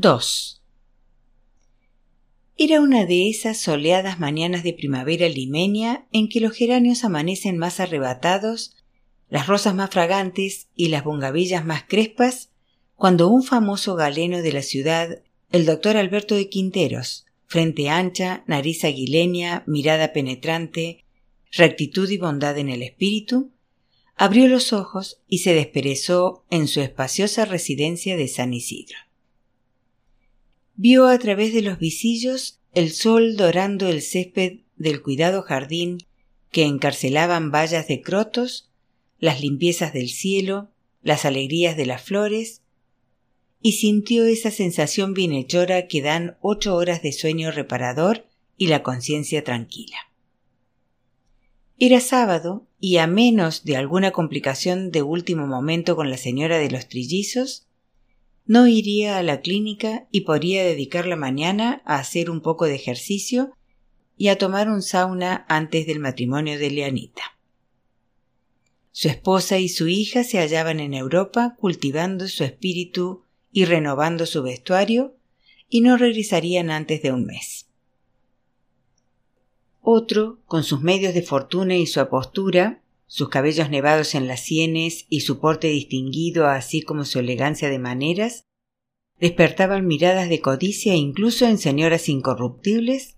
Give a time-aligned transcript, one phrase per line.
[0.00, 0.62] 2.
[2.56, 7.80] Era una de esas soleadas mañanas de primavera limeña en que los geranios amanecen más
[7.80, 8.74] arrebatados,
[9.28, 12.48] las rosas más fragantes y las bungavillas más crespas,
[12.96, 15.20] cuando un famoso galeno de la ciudad,
[15.52, 21.04] el doctor Alberto de Quinteros, frente ancha, nariz aguileña, mirada penetrante,
[21.52, 23.50] rectitud y bondad en el espíritu,
[24.16, 28.96] abrió los ojos y se desperezó en su espaciosa residencia de San Isidro.
[30.82, 35.98] Vio a través de los visillos el sol dorando el césped del cuidado jardín
[36.50, 38.70] que encarcelaban vallas de crotos,
[39.18, 40.70] las limpiezas del cielo,
[41.02, 42.62] las alegrías de las flores,
[43.60, 48.24] y sintió esa sensación bienhechora que dan ocho horas de sueño reparador
[48.56, 49.98] y la conciencia tranquila.
[51.78, 56.70] Era sábado y a menos de alguna complicación de último momento con la señora de
[56.70, 57.66] los trillizos,
[58.50, 62.74] no iría a la clínica y podría dedicar la mañana a hacer un poco de
[62.74, 63.52] ejercicio
[64.16, 67.22] y a tomar un sauna antes del matrimonio de Leanita.
[68.90, 74.42] Su esposa y su hija se hallaban en Europa cultivando su espíritu y renovando su
[74.42, 75.14] vestuario
[75.68, 77.68] y no regresarían antes de un mes.
[79.80, 85.06] Otro, con sus medios de fortuna y su apostura, sus cabellos nevados en las sienes
[85.08, 88.44] y su porte distinguido, así como su elegancia de maneras,
[89.20, 93.16] despertaban miradas de codicia incluso en señoras incorruptibles,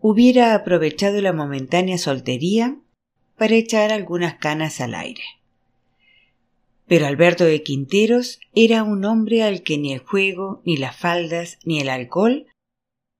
[0.00, 2.78] hubiera aprovechado la momentánea soltería
[3.36, 5.22] para echar algunas canas al aire.
[6.86, 11.58] Pero Alberto de Quinteros era un hombre al que ni el juego, ni las faldas,
[11.64, 12.46] ni el alcohol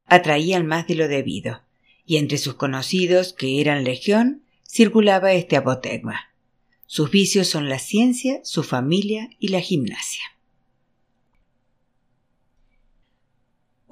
[0.06, 1.62] atraían más de lo debido
[2.06, 6.34] y entre sus conocidos, que eran legión, circulaba este apotegma.
[6.86, 10.22] Sus vicios son la ciencia, su familia y la gimnasia.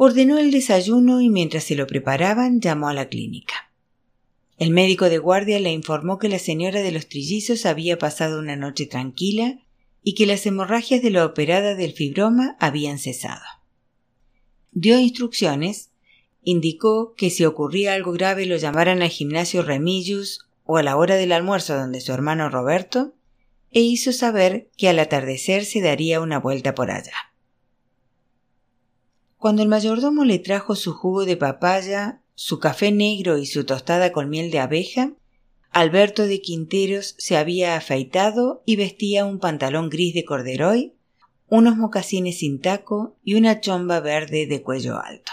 [0.05, 3.71] Ordenó el desayuno y mientras se lo preparaban llamó a la clínica.
[4.59, 8.57] El médico de guardia le informó que la señora de los trillizos había pasado una
[8.57, 9.61] noche tranquila
[10.03, 13.45] y que las hemorragias de la operada del fibroma habían cesado.
[14.73, 15.93] Dio instrucciones
[16.43, 21.15] indicó que si ocurría algo grave lo llamaran al gimnasio Remillus o a la hora
[21.15, 23.15] del almuerzo donde su hermano Roberto,
[23.71, 27.32] e hizo saber que al atardecer se daría una vuelta por allá.
[29.43, 34.13] Cuando el mayordomo le trajo su jugo de papaya, su café negro y su tostada
[34.13, 35.15] con miel de abeja,
[35.73, 40.95] Alberto de Quinteros se había afeitado y vestía un pantalón gris de corderoy,
[41.49, 45.33] unos mocasines sin taco y una chomba verde de cuello alto.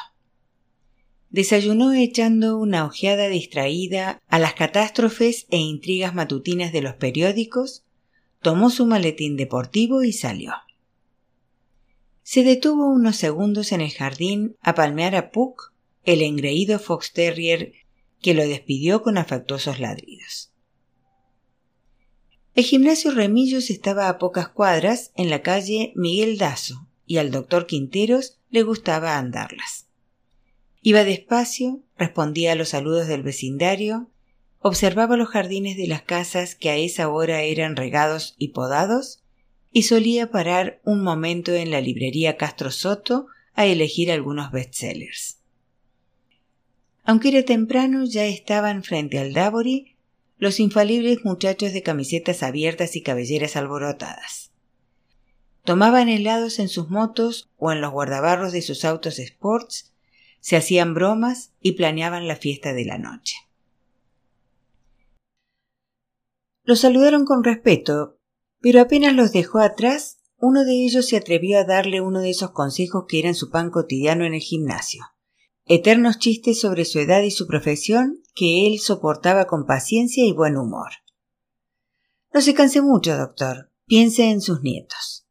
[1.30, 7.84] Desayunó echando una ojeada distraída a las catástrofes e intrigas matutinas de los periódicos,
[8.42, 10.54] tomó su maletín deportivo y salió.
[12.32, 15.74] Se detuvo unos segundos en el jardín a palmear a Puck,
[16.04, 17.74] el engreído fox terrier
[18.22, 20.52] que lo despidió con afectuosos ladridos.
[22.54, 27.66] El gimnasio Remillos estaba a pocas cuadras en la calle Miguel Dazo y al doctor
[27.66, 29.88] Quinteros le gustaba andarlas.
[30.84, 34.12] Iba despacio, respondía a los saludos del vecindario,
[34.60, 39.24] observaba los jardines de las casas que a esa hora eran regados y podados,
[39.72, 45.40] y solía parar un momento en la librería Castro Soto a elegir algunos bestsellers.
[47.04, 49.96] Aunque era temprano, ya estaban frente al Davory
[50.38, 54.52] los infalibles muchachos de camisetas abiertas y cabelleras alborotadas.
[55.64, 59.92] Tomaban helados en sus motos o en los guardabarros de sus autos sports
[60.40, 63.36] se hacían bromas y planeaban la fiesta de la noche.
[66.64, 68.19] Los saludaron con respeto,
[68.62, 72.52] pero apenas los dejó atrás, uno de ellos se atrevió a darle uno de esos
[72.52, 75.04] consejos que eran su pan cotidiano en el gimnasio.
[75.66, 80.58] Eternos chistes sobre su edad y su profesión que él soportaba con paciencia y buen
[80.58, 80.90] humor.
[82.34, 83.72] No se canse mucho, doctor.
[83.86, 85.28] Piense en sus nietos.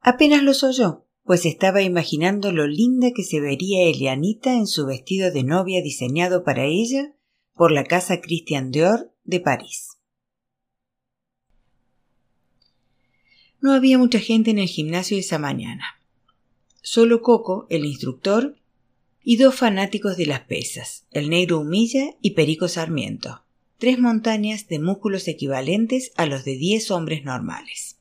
[0.00, 5.30] Apenas los oyó pues estaba imaginando lo linda que se vería Elianita en su vestido
[5.30, 7.14] de novia diseñado para ella
[7.54, 9.91] por la casa Christian Dior de París.
[13.62, 15.84] No había mucha gente en el gimnasio esa mañana.
[16.82, 18.56] Solo Coco, el instructor,
[19.22, 23.44] y dos fanáticos de las pesas, el negro Humilla y Perico Sarmiento,
[23.78, 27.98] tres montañas de músculos equivalentes a los de diez hombres normales.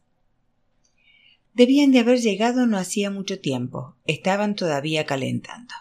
[1.54, 3.96] Debían de haber llegado no hacía mucho tiempo.
[4.08, 5.76] Estaban todavía calentando.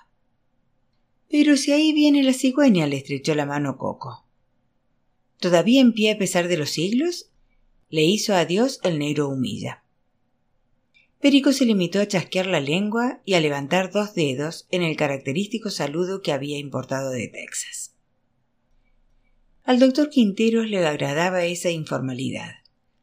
[1.31, 4.26] Pero si ahí viene la cigüeña, le estrechó la mano Coco.
[5.38, 7.30] ¿Todavía en pie a pesar de los siglos?
[7.91, 9.83] Le hizo adiós el negro humilla.
[11.21, 15.71] Perico se limitó a chasquear la lengua y a levantar dos dedos en el característico
[15.71, 17.95] saludo que había importado de Texas.
[19.65, 22.55] Al doctor Quinteros le agradaba esa informalidad,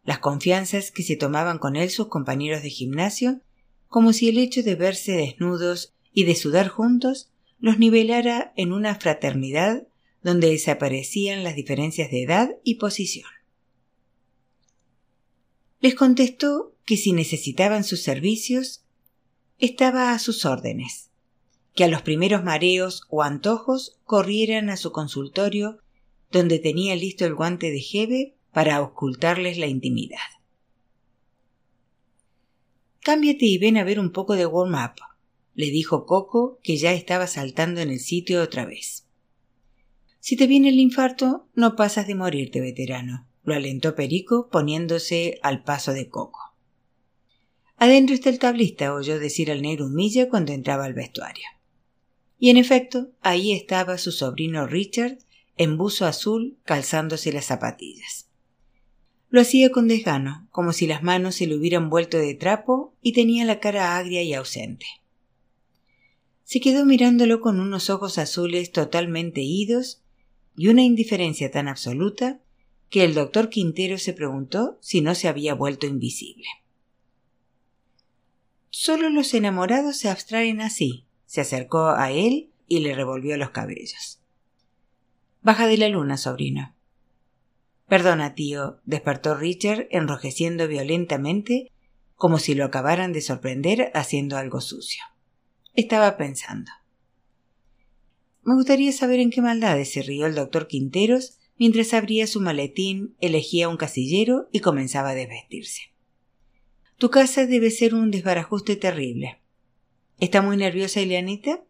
[0.03, 3.41] las confianzas que se tomaban con él sus compañeros de gimnasio,
[3.87, 7.29] como si el hecho de verse desnudos y de sudar juntos
[7.59, 9.85] los nivelara en una fraternidad
[10.23, 13.36] donde desaparecían las diferencias de edad y posición.
[15.79, 18.83] Les contestó que si necesitaban sus servicios,
[19.59, 21.11] estaba a sus órdenes,
[21.75, 25.79] que a los primeros mareos o antojos corrieran a su consultorio
[26.31, 30.17] donde tenía listo el guante de jeve para ocultarles la intimidad.
[33.01, 34.95] Cámbiate y ven a ver un poco de warm-up,
[35.53, 39.07] le dijo Coco, que ya estaba saltando en el sitio otra vez.
[40.19, 45.63] Si te viene el infarto, no pasas de morirte, veterano, lo alentó Perico poniéndose al
[45.63, 46.53] paso de Coco.
[47.77, 51.45] Adentro está el tablista, oyó decir al negro Humilla cuando entraba al vestuario.
[52.37, 55.19] Y en efecto, ahí estaba su sobrino Richard
[55.55, 58.27] en buzo azul calzándose las zapatillas.
[59.29, 63.13] Lo hacía con desgano, como si las manos se le hubieran vuelto de trapo y
[63.13, 64.87] tenía la cara agria y ausente.
[66.43, 70.03] Se quedó mirándolo con unos ojos azules totalmente idos
[70.57, 72.41] y una indiferencia tan absoluta
[72.89, 76.45] que el doctor Quintero se preguntó si no se había vuelto invisible.
[78.69, 81.05] Solo los enamorados se abstraen así.
[81.25, 84.21] Se acercó a él y le revolvió los cabellos.
[85.41, 86.75] Baja de la luna, sobrino.
[87.87, 91.71] Perdona, tío, despertó Richard, enrojeciendo violentamente,
[92.15, 95.03] como si lo acabaran de sorprender haciendo algo sucio.
[95.73, 96.71] Estaba pensando.
[98.43, 103.15] Me gustaría saber en qué maldades se rió el doctor Quinteros mientras abría su maletín,
[103.19, 105.93] elegía un casillero y comenzaba a desvestirse.
[106.97, 109.39] Tu casa debe ser un desbarajuste terrible.
[110.19, 111.63] ¿Está muy nerviosa Elianita?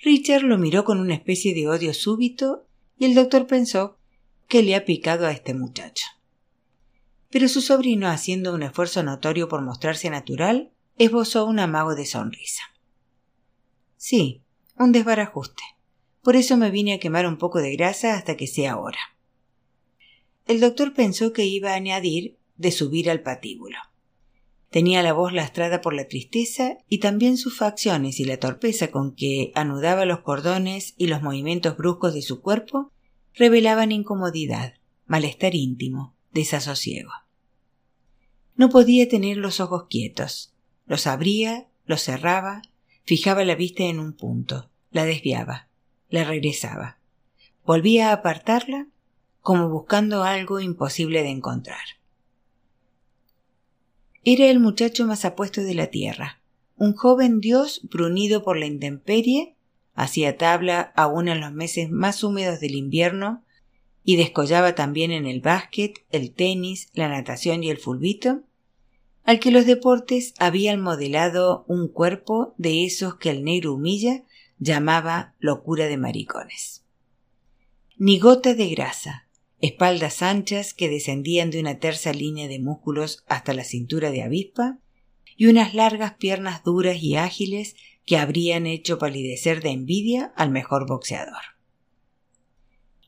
[0.00, 2.66] Richard lo miró con una especie de odio súbito
[2.98, 3.98] y el doctor pensó
[4.48, 6.06] que le ha picado a este muchacho.
[7.30, 12.62] Pero su sobrino, haciendo un esfuerzo notorio por mostrarse natural, esbozó un amago de sonrisa.
[13.96, 14.42] Sí,
[14.76, 15.62] un desbarajuste.
[16.22, 19.00] Por eso me vine a quemar un poco de grasa hasta que sea hora.
[20.46, 23.78] El doctor pensó que iba a añadir de subir al patíbulo.
[24.70, 29.14] Tenía la voz lastrada por la tristeza y también sus facciones y la torpeza con
[29.14, 32.92] que anudaba los cordones y los movimientos bruscos de su cuerpo
[33.34, 34.74] revelaban incomodidad,
[35.06, 37.10] malestar íntimo, desasosiego.
[38.54, 40.54] No podía tener los ojos quietos.
[40.86, 42.62] Los abría, los cerraba,
[43.04, 45.68] fijaba la vista en un punto, la desviaba,
[46.12, 46.98] la regresaba.
[47.64, 48.86] Volvía a apartarla
[49.40, 51.82] como buscando algo imposible de encontrar.
[54.22, 56.40] Era el muchacho más apuesto de la tierra,
[56.76, 59.56] un joven dios brunido por la intemperie,
[59.94, 63.42] hacía tabla aún en los meses más húmedos del invierno,
[64.04, 68.42] y descollaba también en el básquet, el tenis, la natación y el fulbito,
[69.24, 74.24] al que los deportes habían modelado un cuerpo de esos que el negro humilla
[74.62, 76.84] llamaba locura de maricones.
[77.96, 79.26] Ni gota de grasa,
[79.60, 84.78] espaldas anchas que descendían de una terza línea de músculos hasta la cintura de avispa,
[85.36, 87.74] y unas largas piernas duras y ágiles
[88.06, 91.42] que habrían hecho palidecer de envidia al mejor boxeador.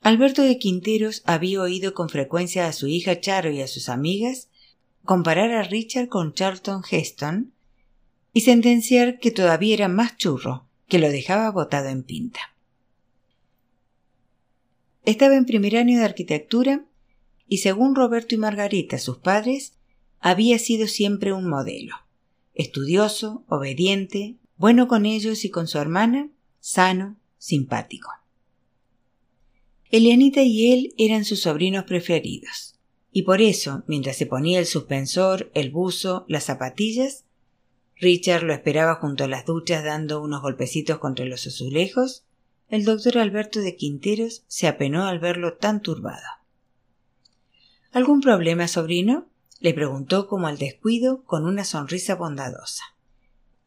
[0.01, 4.49] Alberto de Quinteros había oído con frecuencia a su hija Charo y a sus amigas
[5.05, 7.55] comparar a Richard con Charlton Heston
[8.33, 12.55] y sentenciar que todavía era más churro, que lo dejaba botado en pinta.
[15.05, 16.85] Estaba en primer año de arquitectura
[17.49, 19.73] y según Roberto y Margarita, sus padres,
[20.21, 21.97] había sido siempre un modelo.
[22.55, 28.13] Estudioso, obediente, bueno con ellos y con su hermana, sano, simpático.
[29.91, 32.79] Elianita y él eran sus sobrinos preferidos,
[33.11, 37.24] y por eso, mientras se ponía el suspensor, el buzo, las zapatillas,
[37.97, 42.25] Richard lo esperaba junto a las duchas dando unos golpecitos contra los azulejos
[42.69, 46.27] el doctor Alberto de Quinteros se apenó al verlo tan turbado.
[47.93, 49.29] ¿Algún problema, sobrino?
[49.61, 52.83] le preguntó como al descuido con una sonrisa bondadosa.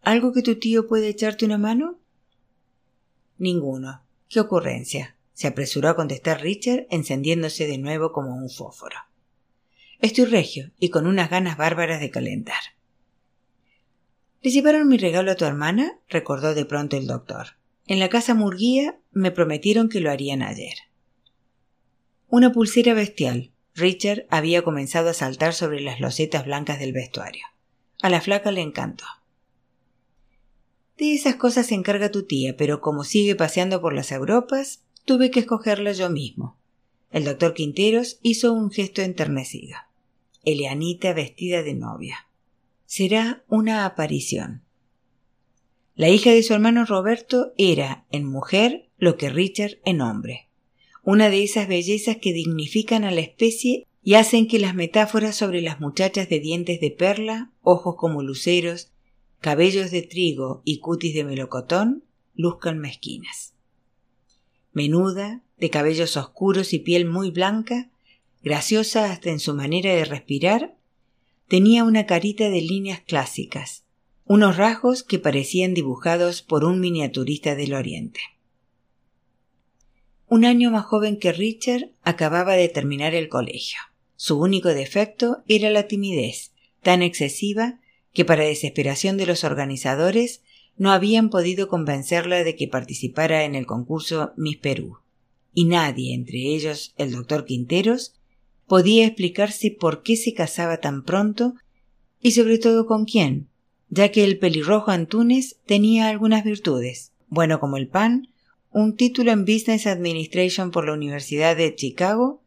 [0.01, 1.99] ¿Algo que tu tío puede echarte una mano?
[3.37, 4.03] Ninguno.
[4.27, 5.15] ¿Qué ocurrencia?
[5.33, 8.97] se apresuró a contestar Richard, encendiéndose de nuevo como un fósforo.
[9.99, 12.59] Estoy regio y con unas ganas bárbaras de calentar.
[14.41, 15.99] ¿Le llevaron mi regalo a tu hermana?
[16.07, 17.57] recordó de pronto el doctor.
[17.87, 20.75] En la casa Murguía me prometieron que lo harían ayer.
[22.27, 27.45] Una pulsera bestial, Richard había comenzado a saltar sobre las losetas blancas del vestuario.
[28.01, 29.05] A la flaca le encantó.
[30.97, 35.31] De esas cosas se encarga tu tía, pero como sigue paseando por las Europas, tuve
[35.31, 36.57] que escogerla yo mismo.
[37.11, 39.77] El doctor Quinteros hizo un gesto enternecido.
[40.43, 42.26] Eleanita vestida de novia.
[42.89, 44.63] Será una aparición.
[45.93, 50.47] La hija de su hermano Roberto era, en mujer, lo que Richard en hombre.
[51.03, 55.61] Una de esas bellezas que dignifican a la especie y hacen que las metáforas sobre
[55.61, 58.93] las muchachas de dientes de perla, ojos como luceros,
[59.41, 63.53] cabellos de trigo y cutis de melocotón luzcan mezquinas.
[64.71, 67.91] Menuda, de cabellos oscuros y piel muy blanca,
[68.43, 70.76] graciosa hasta en su manera de respirar,
[71.47, 73.85] tenía una carita de líneas clásicas,
[74.25, 78.19] unos rasgos que parecían dibujados por un miniaturista del Oriente.
[80.27, 83.79] Un año más joven que Richard acababa de terminar el colegio.
[84.17, 86.51] Su único defecto era la timidez,
[86.81, 87.79] tan excesiva
[88.11, 90.41] que para desesperación de los organizadores
[90.75, 94.97] no habían podido convencerla de que participara en el concurso Miss Perú,
[95.53, 98.16] y nadie, entre ellos el doctor Quinteros,
[98.67, 101.55] podía explicarse por qué se casaba tan pronto
[102.21, 103.47] y sobre todo con quién,
[103.89, 108.29] ya que el pelirrojo Antunes tenía algunas virtudes, bueno como el pan,
[108.71, 112.43] un título en Business Administration por la Universidad de Chicago,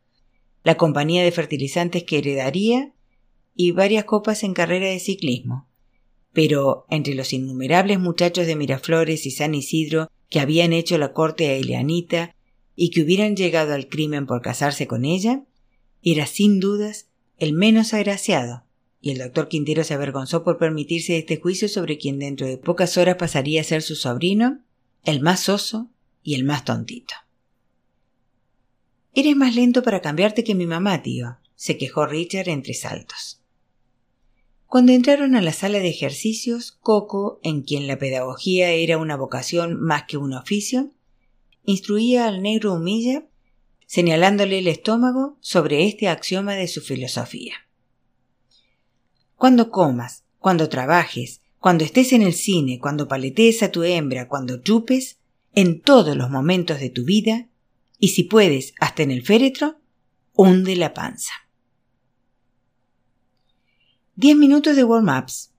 [0.62, 2.93] la compañía de fertilizantes que heredaría
[3.55, 5.69] y varias copas en carrera de ciclismo.
[6.33, 11.49] Pero entre los innumerables muchachos de Miraflores y San Isidro que habían hecho la corte
[11.49, 12.37] a Eleanita
[12.77, 15.45] y que hubieran llegado al crimen por casarse con ella,
[16.02, 18.64] era sin dudas el menos agraciado,
[19.00, 22.97] y el doctor Quintero se avergonzó por permitirse este juicio sobre quien dentro de pocas
[22.99, 24.62] horas pasaría a ser su sobrino,
[25.04, 25.90] el más oso
[26.23, 27.14] y el más tontito.
[29.14, 33.40] Eres más lento para cambiarte que mi mamá, tío, se quejó Richard entre saltos.
[34.66, 39.80] Cuando entraron a la sala de ejercicios, Coco, en quien la pedagogía era una vocación
[39.80, 40.92] más que un oficio,
[41.64, 43.26] instruía al negro humilla,
[43.90, 47.54] señalándole el estómago sobre este axioma de su filosofía.
[49.35, 54.62] Cuando comas, cuando trabajes, cuando estés en el cine, cuando paletees a tu hembra, cuando
[54.62, 55.18] chupes,
[55.56, 57.49] en todos los momentos de tu vida,
[57.99, 59.80] y si puedes, hasta en el féretro,
[60.35, 61.32] hunde la panza.
[64.14, 65.50] Diez minutos de warm-ups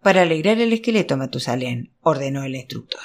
[0.00, 3.02] para alegrar el esqueleto, Matusalén, ordenó el instructor.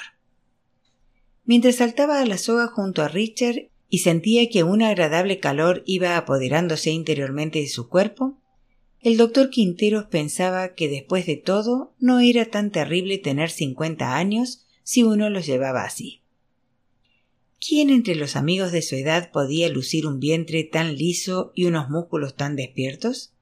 [1.44, 6.16] Mientras saltaba a la soga junto a Richard y sentía que un agradable calor iba
[6.16, 8.38] apoderándose interiormente de su cuerpo,
[9.00, 14.66] el doctor Quinteros pensaba que después de todo no era tan terrible tener cincuenta años
[14.82, 16.22] si uno los llevaba así.
[17.60, 21.88] ¿Quién entre los amigos de su edad podía lucir un vientre tan liso y unos
[21.88, 23.32] músculos tan despiertos?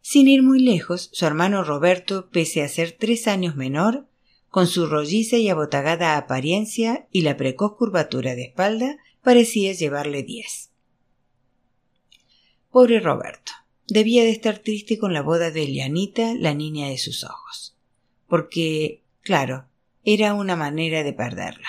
[0.00, 4.06] Sin ir muy lejos, su hermano Roberto, pese a ser tres años menor,
[4.48, 10.70] con su rolliza y abotagada apariencia y la precoz curvatura de espalda, parecía llevarle diez.
[12.70, 13.52] Pobre Roberto.
[13.88, 17.76] Debía de estar triste con la boda de Elianita, la niña de sus ojos.
[18.28, 19.66] Porque, claro,
[20.04, 21.68] era una manera de perderla.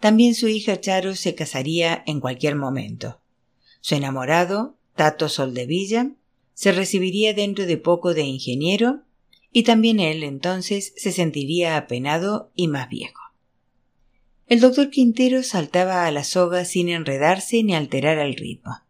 [0.00, 3.20] También su hija Charo se casaría en cualquier momento.
[3.80, 6.12] Su enamorado, Tato Soldevilla,
[6.54, 9.02] se recibiría dentro de poco de ingeniero
[9.52, 13.27] y también él entonces se sentiría apenado y más viejo.
[14.48, 18.80] El doctor Quintero saltaba a la soga sin enredarse ni alterar el ritmo,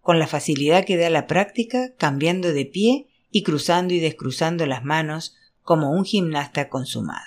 [0.00, 4.84] con la facilidad que da la práctica, cambiando de pie y cruzando y descruzando las
[4.84, 7.26] manos como un gimnasta consumado.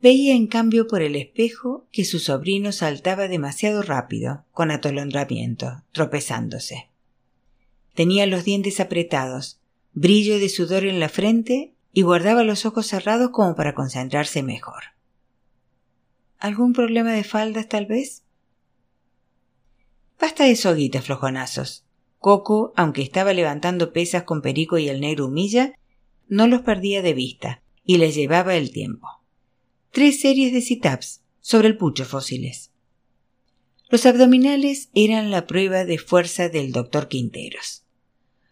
[0.00, 6.88] Veía en cambio por el espejo que su sobrino saltaba demasiado rápido, con atolondramiento, tropezándose.
[7.96, 9.58] Tenía los dientes apretados,
[9.92, 14.97] brillo de sudor en la frente y guardaba los ojos cerrados como para concentrarse mejor.
[16.38, 18.22] ¿Algún problema de faldas, tal vez?
[20.20, 21.84] Basta de soguitas, flojonazos.
[22.18, 25.74] Coco, aunque estaba levantando pesas con Perico y el negro humilla,
[26.28, 29.08] no los perdía de vista y les llevaba el tiempo.
[29.90, 32.70] Tres series de sit-ups sobre el pucho fósiles.
[33.88, 37.84] Los abdominales eran la prueba de fuerza del doctor Quinteros.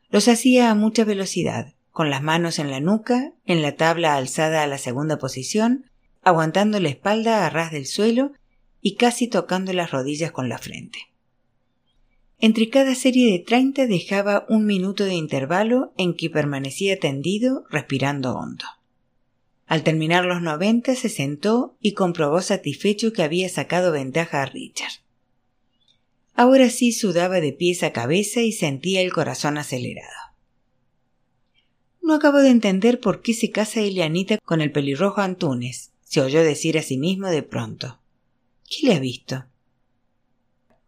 [0.08, 4.62] Los hacía a mucha velocidad, con las manos en la nuca, en la tabla alzada
[4.62, 5.90] a la segunda posición,
[6.26, 8.32] aguantando la espalda a ras del suelo
[8.82, 10.98] y casi tocando las rodillas con la frente.
[12.40, 18.34] Entre cada serie de treinta dejaba un minuto de intervalo en que permanecía tendido, respirando
[18.34, 18.64] hondo.
[19.66, 24.94] Al terminar los noventa se sentó y comprobó satisfecho que había sacado ventaja a Richard.
[26.34, 30.10] Ahora sí sudaba de pies a cabeza y sentía el corazón acelerado.
[32.02, 36.42] No acabo de entender por qué se casa Elianita con el pelirrojo Antunes, se oyó
[36.42, 37.98] decir a sí mismo de pronto.
[38.64, 39.44] ¿Qué le ha visto?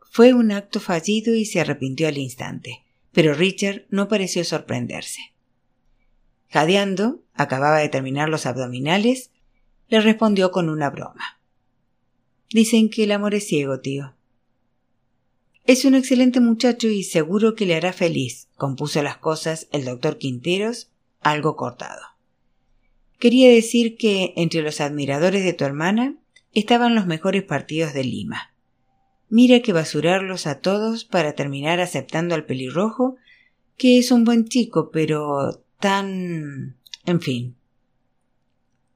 [0.00, 5.20] Fue un acto fallido y se arrepintió al instante, pero Richard no pareció sorprenderse.
[6.50, 9.32] Jadeando, acababa de terminar los abdominales,
[9.88, 11.40] le respondió con una broma.
[12.50, 14.14] Dicen que el amor es ciego, tío.
[15.64, 20.16] Es un excelente muchacho y seguro que le hará feliz, compuso las cosas el doctor
[20.16, 22.17] Quinteros, algo cortado.
[23.18, 26.16] Quería decir que entre los admiradores de tu hermana
[26.52, 28.54] estaban los mejores partidos de Lima.
[29.28, 33.16] Mira que basurarlos a todos para terminar aceptando al pelirrojo,
[33.76, 36.76] que es un buen chico, pero tan.
[37.04, 37.56] en fin.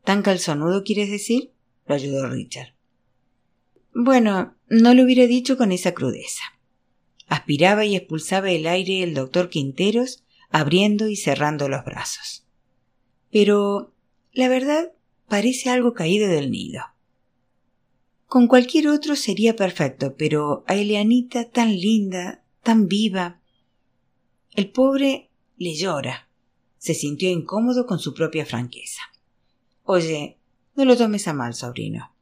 [0.04, 1.52] ¿Tan calzonudo quieres decir?
[1.86, 2.74] lo ayudó Richard.
[3.94, 6.42] Bueno, no lo hubiera dicho con esa crudeza.
[7.28, 12.46] Aspiraba y expulsaba el aire el doctor Quinteros, abriendo y cerrando los brazos.
[13.30, 13.92] Pero
[14.32, 14.92] la verdad
[15.28, 16.82] parece algo caído del nido.
[18.26, 23.40] Con cualquier otro sería perfecto, pero a Eleanita tan linda, tan viva.
[24.54, 26.28] El pobre le llora.
[26.78, 29.02] Se sintió incómodo con su propia franqueza.
[29.84, 30.38] Oye,
[30.74, 32.12] no lo tomes a mal, sobrino.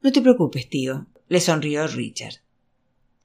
[0.00, 2.36] No te preocupes, tío, le sonrió Richard.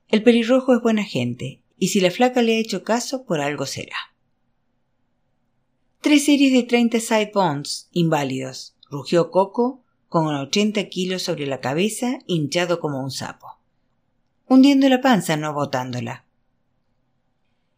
[0.09, 3.65] El pelirrojo es buena gente, y si la flaca le ha hecho caso, por algo
[3.65, 4.12] será.
[6.03, 12.19] Tres series de treinta side bonds inválidos, rugió Coco, con ochenta kilos sobre la cabeza,
[12.27, 13.47] hinchado como un sapo.
[14.45, 16.25] Hundiendo la panza, no botándola.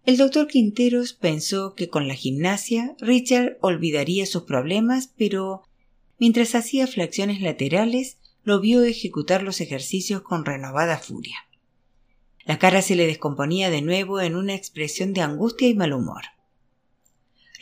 [0.07, 5.61] El doctor Quinteros pensó que con la gimnasia Richard olvidaría sus problemas, pero
[6.17, 11.37] mientras hacía flexiones laterales, lo vio ejecutar los ejercicios con renovada furia.
[12.43, 16.23] La cara se le descomponía de nuevo en una expresión de angustia y mal humor.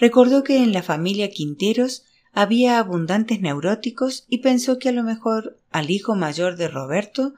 [0.03, 5.57] Recordó que en la familia Quinteros había abundantes neuróticos y pensó que a lo mejor
[5.71, 7.35] al hijo mayor de Roberto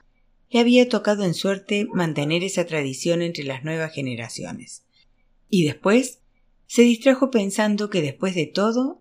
[0.50, 4.82] le había tocado en suerte mantener esa tradición entre las nuevas generaciones.
[5.48, 6.22] Y después
[6.66, 9.00] se distrajo pensando que después de todo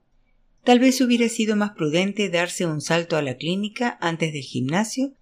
[0.63, 5.13] tal vez hubiera sido más prudente darse un salto a la clínica antes del gimnasio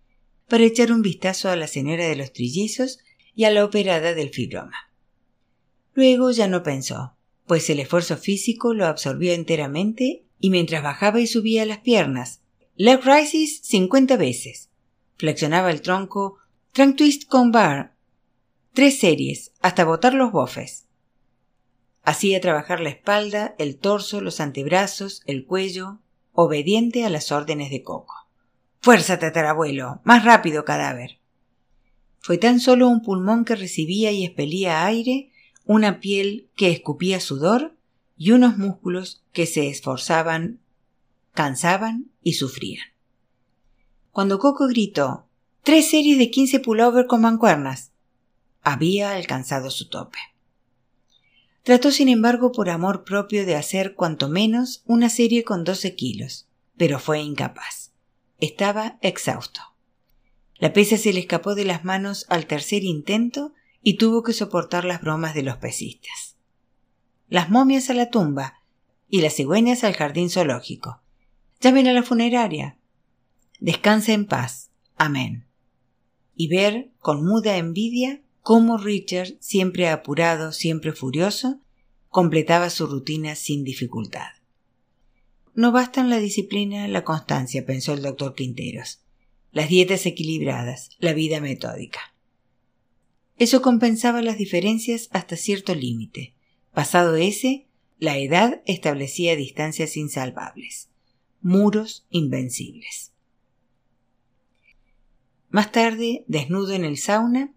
[0.49, 2.99] para echar un vistazo a la señora de los trillizos
[3.35, 4.91] y a la operada del fibroma.
[5.93, 11.27] Luego ya no pensó, pues el esfuerzo físico lo absorbió enteramente y mientras bajaba y
[11.27, 12.41] subía las piernas,
[12.75, 14.69] leg rises 50 veces,
[15.17, 16.37] flexionaba el tronco,
[16.71, 17.95] trunk twist con bar,
[18.73, 20.87] tres series, hasta botar los bofes.
[22.03, 25.99] Hacía trabajar la espalda, el torso, los antebrazos, el cuello,
[26.33, 28.27] obediente a las órdenes de Coco.
[28.81, 30.01] Fuerza, tatarabuelo.
[30.03, 31.19] Más rápido, cadáver.
[32.19, 35.31] Fue tan solo un pulmón que recibía y expelía aire,
[35.65, 37.75] una piel que escupía sudor
[38.17, 40.59] y unos músculos que se esforzaban,
[41.33, 42.85] cansaban y sufrían.
[44.11, 45.27] Cuando Coco gritó
[45.63, 47.93] Tres series de quince pullover con mancuernas.
[48.63, 50.19] Había alcanzado su tope.
[51.63, 56.49] Trató, sin embargo, por amor propio de hacer cuanto menos una serie con doce kilos,
[56.75, 57.93] pero fue incapaz.
[58.41, 59.61] Estaba exhausto.
[60.57, 64.85] La pesa se le escapó de las manos al tercer intento y tuvo que soportar
[64.85, 66.37] las bromas de los pesistas.
[67.27, 68.61] Las momias a la tumba
[69.09, 71.01] y las cigüeñas al jardín zoológico.
[71.59, 72.79] Llamen a la funeraria.
[73.59, 74.71] Descansa en paz.
[74.95, 75.45] Amén.
[76.35, 81.59] Y ver con muda envidia cómo Richard, siempre apurado, siempre furioso,
[82.09, 84.29] completaba su rutina sin dificultad.
[85.53, 89.03] No bastan la disciplina, la constancia, pensó el doctor Quinteros
[89.53, 92.12] las dietas equilibradas, la vida metódica.
[93.37, 96.33] Eso compensaba las diferencias hasta cierto límite.
[96.73, 97.67] Pasado ese,
[97.99, 100.89] la edad establecía distancias insalvables,
[101.41, 103.11] muros invencibles.
[105.49, 107.53] Más tarde, desnudo en el sauna,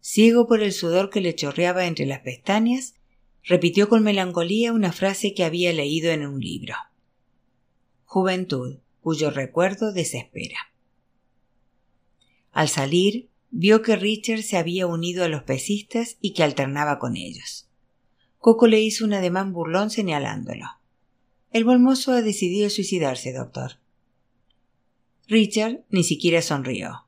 [0.00, 2.94] ciego por el sudor que le chorreaba entre las pestañas,
[3.42, 6.74] repitió con melancolía una frase que había leído en un libro.
[8.04, 10.58] Juventud, cuyo recuerdo desespera.
[12.52, 17.16] Al salir, vio que Richard se había unido a los pesistas y que alternaba con
[17.16, 17.68] ellos.
[18.38, 20.66] Coco le hizo un ademán burlón señalándolo.
[21.52, 23.78] El bolmoso ha decidido suicidarse, doctor.
[25.28, 27.06] Richard ni siquiera sonrió.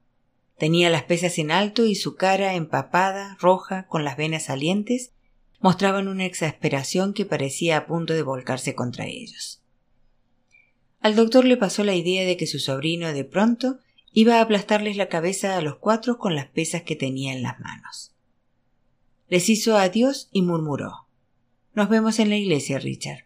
[0.58, 5.12] Tenía las pesas en alto y su cara empapada, roja, con las venas salientes,
[5.60, 9.62] mostraban una exasperación que parecía a punto de volcarse contra ellos.
[11.00, 13.78] Al doctor le pasó la idea de que su sobrino de pronto
[14.14, 17.58] iba a aplastarles la cabeza a los cuatro con las pesas que tenía en las
[17.58, 18.14] manos.
[19.28, 21.08] Les hizo adiós y murmuró
[21.74, 23.24] Nos vemos en la iglesia, Richard.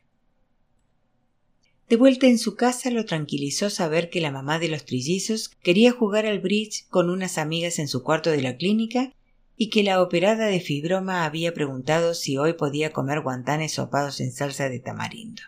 [1.90, 5.92] De vuelta en su casa lo tranquilizó saber que la mamá de los trillizos quería
[5.92, 9.12] jugar al bridge con unas amigas en su cuarto de la clínica
[9.58, 14.32] y que la operada de fibroma había preguntado si hoy podía comer guantanes sopados en
[14.32, 15.42] salsa de tamarindo.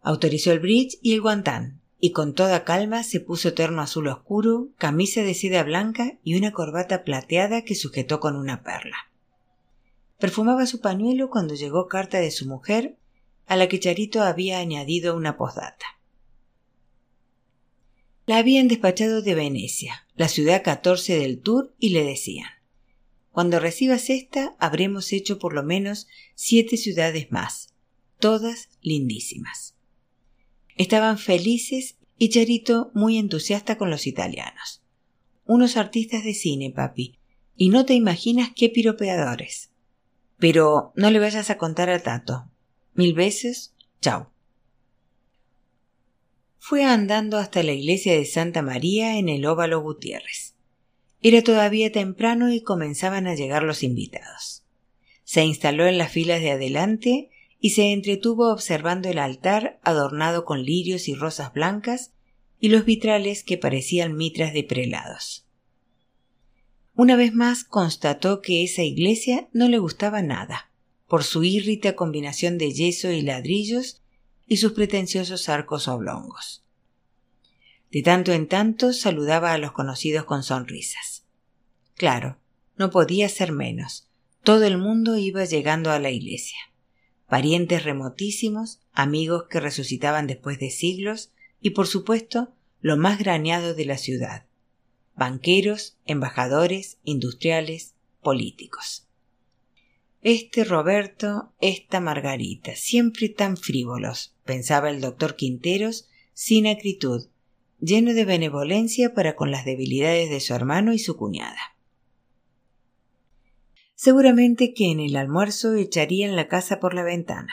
[0.00, 4.68] Autorizó el bridge y el guantán, y con toda calma se puso terno azul oscuro,
[4.76, 8.96] camisa de seda blanca y una corbata plateada que sujetó con una perla.
[10.18, 12.96] Perfumaba su pañuelo cuando llegó carta de su mujer
[13.46, 15.86] a la que Charito había añadido una postdata.
[18.26, 22.48] La habían despachado de Venecia, la ciudad catorce del Tour, y le decían
[23.30, 27.72] Cuando recibas esta, habremos hecho por lo menos siete ciudades más,
[28.18, 29.75] todas lindísimas.
[30.76, 34.82] Estaban felices y Charito muy entusiasta con los italianos.
[35.44, 37.18] Unos artistas de cine, papi,
[37.56, 39.70] y no te imaginas qué piropeadores.
[40.38, 42.50] Pero no le vayas a contar a Tato,
[42.96, 44.32] Mil veces, chao.
[46.58, 50.54] Fue andando hasta la iglesia de Santa María en el óvalo Gutiérrez.
[51.20, 54.64] Era todavía temprano y comenzaban a llegar los invitados.
[55.24, 60.62] Se instaló en las filas de adelante y se entretuvo observando el altar adornado con
[60.62, 62.12] lirios y rosas blancas
[62.60, 65.46] y los vitrales que parecían mitras de prelados.
[66.94, 70.70] Una vez más constató que esa iglesia no le gustaba nada
[71.06, 74.02] por su írrita combinación de yeso y ladrillos
[74.46, 76.64] y sus pretenciosos arcos oblongos.
[77.90, 81.24] De tanto en tanto saludaba a los conocidos con sonrisas.
[81.94, 82.38] Claro,
[82.76, 84.08] no podía ser menos.
[84.42, 86.58] Todo el mundo iba llegando a la iglesia.
[87.28, 93.84] Parientes remotísimos, amigos que resucitaban después de siglos y, por supuesto, lo más graneado de
[93.84, 94.46] la ciudad.
[95.16, 99.06] Banqueros, embajadores, industriales, políticos.
[100.22, 107.28] Este Roberto, esta Margarita, siempre tan frívolos, pensaba el doctor Quinteros, sin acritud,
[107.80, 111.75] lleno de benevolencia para con las debilidades de su hermano y su cuñada.
[113.98, 117.52] Seguramente que en el almuerzo echarían la casa por la ventana.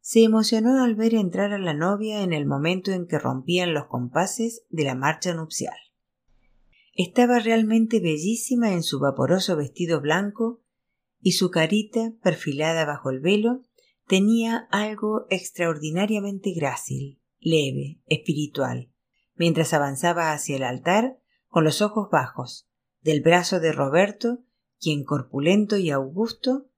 [0.00, 3.86] Se emocionó al ver entrar a la novia en el momento en que rompían los
[3.86, 5.76] compases de la marcha nupcial.
[6.94, 10.60] Estaba realmente bellísima en su vaporoso vestido blanco
[11.20, 13.62] y su carita, perfilada bajo el velo,
[14.06, 18.90] tenía algo extraordinariamente grácil, leve, espiritual,
[19.34, 22.68] mientras avanzaba hacia el altar con los ojos bajos,
[23.00, 24.44] del brazo de Roberto,
[24.80, 26.68] quien corpulento y augusto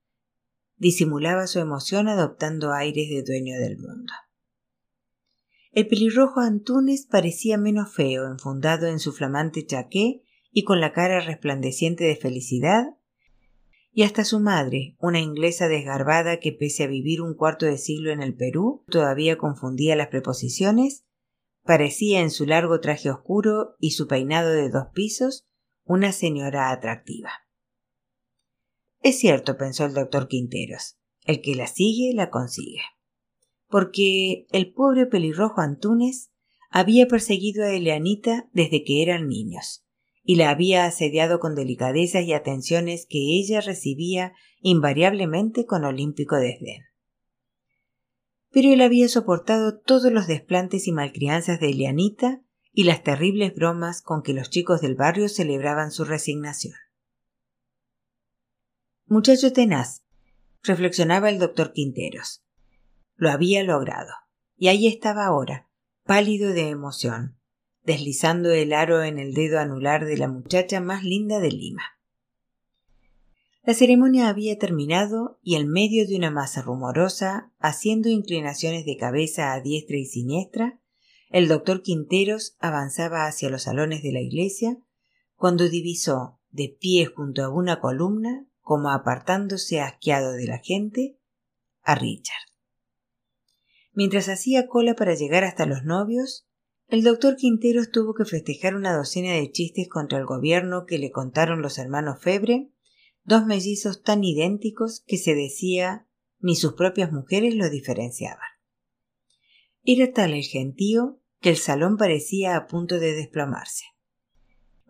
[0.77, 4.13] disimulaba su emoción adoptando aires de dueño del mundo.
[5.71, 11.21] El pelirrojo Antunes parecía menos feo, enfundado en su flamante chaqué y con la cara
[11.21, 12.87] resplandeciente de felicidad
[13.93, 18.11] y hasta su madre, una inglesa desgarbada que pese a vivir un cuarto de siglo
[18.11, 21.05] en el Perú, todavía confundía las preposiciones,
[21.63, 25.45] parecía en su largo traje oscuro y su peinado de dos pisos
[25.83, 27.31] una señora atractiva.
[29.01, 32.81] Es cierto, pensó el doctor Quinteros, el que la sigue la consigue.
[33.67, 36.31] Porque el pobre pelirrojo Antunes
[36.69, 39.83] había perseguido a Eleanita desde que eran niños
[40.23, 46.83] y la había asediado con delicadezas y atenciones que ella recibía invariablemente con olímpico desdén.
[48.51, 54.01] Pero él había soportado todos los desplantes y malcrianzas de Elianita y las terribles bromas
[54.01, 56.75] con que los chicos del barrio celebraban su resignación.
[59.11, 60.05] Muchacho tenaz,
[60.63, 62.45] reflexionaba el doctor Quinteros.
[63.17, 64.13] Lo había logrado,
[64.55, 65.67] y ahí estaba ahora,
[66.05, 67.37] pálido de emoción,
[67.83, 71.83] deslizando el aro en el dedo anular de la muchacha más linda de Lima.
[73.63, 79.51] La ceremonia había terminado y en medio de una masa rumorosa, haciendo inclinaciones de cabeza
[79.51, 80.79] a diestra y siniestra,
[81.31, 84.77] el doctor Quinteros avanzaba hacia los salones de la iglesia
[85.35, 91.19] cuando divisó, de pie junto a una columna, como apartándose asqueado de la gente,
[91.81, 92.47] a Richard.
[93.91, 96.47] Mientras hacía cola para llegar hasta los novios,
[96.87, 101.11] el doctor Quinteros tuvo que festejar una docena de chistes contra el gobierno que le
[101.11, 102.71] contaron los hermanos Febre,
[103.25, 106.07] dos mellizos tan idénticos que se decía
[106.39, 108.47] ni sus propias mujeres lo diferenciaban.
[109.83, 113.83] Era tal el gentío que el salón parecía a punto de desplomarse.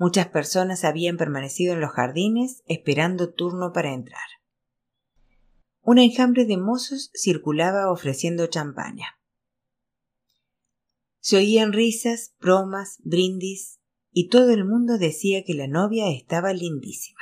[0.01, 4.25] Muchas personas habían permanecido en los jardines esperando turno para entrar.
[5.83, 9.19] Un enjambre de mozos circulaba ofreciendo champaña.
[11.19, 13.79] Se oían risas, bromas, brindis,
[14.11, 17.21] y todo el mundo decía que la novia estaba lindísima.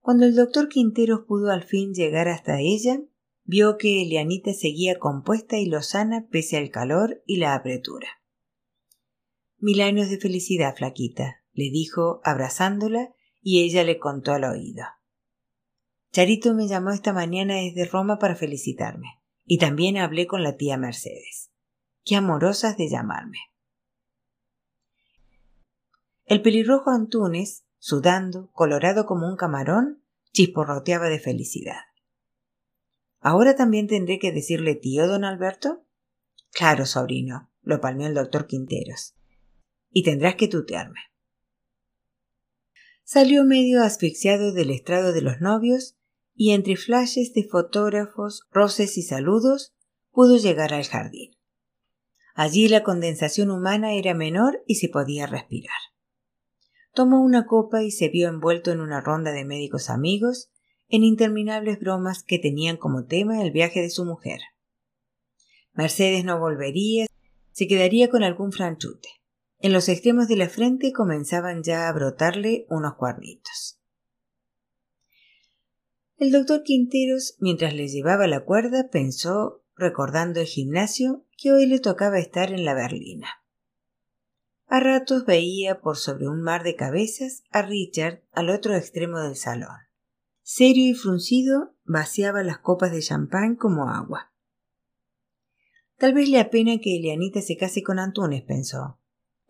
[0.00, 2.98] Cuando el doctor Quinteros pudo al fin llegar hasta ella,
[3.44, 8.23] vio que Elianita seguía compuesta y lozana pese al calor y la apretura.
[9.64, 14.84] Mil años de felicidad, flaquita, le dijo abrazándola y ella le contó al oído.
[16.12, 20.76] Charito me llamó esta mañana desde Roma para felicitarme y también hablé con la tía
[20.76, 21.50] Mercedes.
[22.04, 23.38] Qué amorosas de llamarme.
[26.26, 31.80] El pelirrojo Antunes, sudando, colorado como un camarón, chisporroteaba de felicidad.
[33.18, 35.86] ¿Ahora también tendré que decirle tío, don Alberto?
[36.50, 39.14] Claro, sobrino, lo palmeó el doctor Quinteros.
[39.94, 41.00] Y tendrás que tutearme.
[43.04, 45.96] Salió medio asfixiado del estrado de los novios
[46.34, 49.72] y entre flashes de fotógrafos, roces y saludos
[50.10, 51.36] pudo llegar al jardín.
[52.34, 55.76] Allí la condensación humana era menor y se podía respirar.
[56.92, 60.50] Tomó una copa y se vio envuelto en una ronda de médicos amigos
[60.88, 64.40] en interminables bromas que tenían como tema el viaje de su mujer.
[65.72, 67.06] Mercedes no volvería,
[67.52, 69.08] se quedaría con algún franchute.
[69.64, 73.80] En los extremos de la frente comenzaban ya a brotarle unos cuernitos.
[76.18, 81.78] El doctor Quinteros, mientras le llevaba la cuerda, pensó, recordando el gimnasio, que hoy le
[81.78, 83.26] tocaba estar en la berlina.
[84.66, 89.36] A ratos veía por sobre un mar de cabezas a Richard al otro extremo del
[89.36, 89.78] salón.
[90.42, 94.30] Serio y fruncido, vaciaba las copas de champán como agua.
[95.96, 98.98] Tal vez le apena que Elianita se case con Antunes, pensó.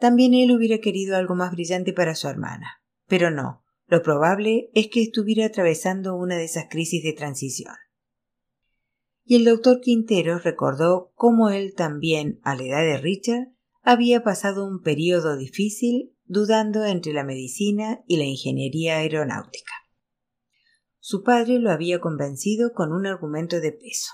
[0.05, 2.83] También él hubiera querido algo más brillante para su hermana.
[3.09, 7.73] Pero no, lo probable es que estuviera atravesando una de esas crisis de transición.
[9.25, 14.67] Y el doctor Quintero recordó cómo él también, a la edad de Richard, había pasado
[14.67, 19.73] un periodo difícil dudando entre la medicina y la ingeniería aeronáutica.
[20.99, 24.13] Su padre lo había convencido con un argumento de peso.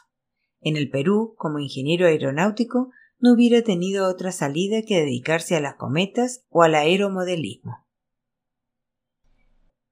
[0.60, 5.74] En el Perú, como ingeniero aeronáutico, no hubiera tenido otra salida que dedicarse a las
[5.74, 7.86] cometas o al aeromodelismo.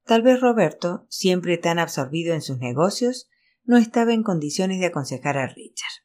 [0.05, 3.29] Tal vez Roberto, siempre tan absorbido en sus negocios,
[3.65, 6.05] no estaba en condiciones de aconsejar a Richard.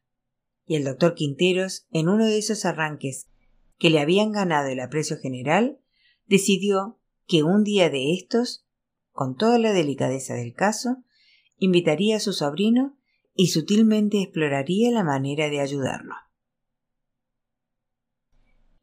[0.65, 3.29] Y el doctor Quinteros, en uno de esos arranques
[3.77, 5.79] que le habían ganado el aprecio general,
[6.25, 8.65] decidió que un día de estos,
[9.11, 10.97] con toda la delicadeza del caso,
[11.57, 12.97] invitaría a su sobrino
[13.33, 16.15] y sutilmente exploraría la manera de ayudarlo.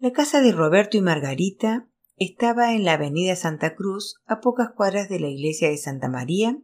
[0.02, 1.86] La casa de Roberto y Margarita
[2.16, 6.56] estaba en la avenida Santa Cruz, a pocas cuadras de la iglesia de Santa María,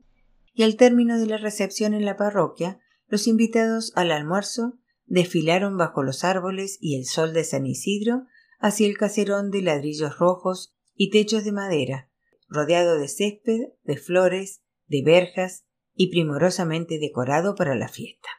[0.55, 6.03] y al término de la recepción en la parroquia, los invitados al almuerzo desfilaron bajo
[6.03, 8.25] los árboles y el sol de San Isidro
[8.59, 12.11] hacia el caserón de ladrillos rojos y techos de madera,
[12.49, 18.31] rodeado de césped, de flores, de verjas y primorosamente decorado para la fiesta.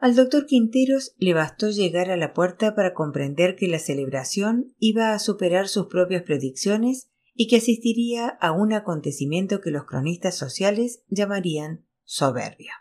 [0.00, 5.12] Al doctor Quinteros le bastó llegar a la puerta para comprender que la celebración iba
[5.12, 11.02] a superar sus propias predicciones y que asistiría a un acontecimiento que los cronistas sociales
[11.08, 12.72] llamarían soberbia.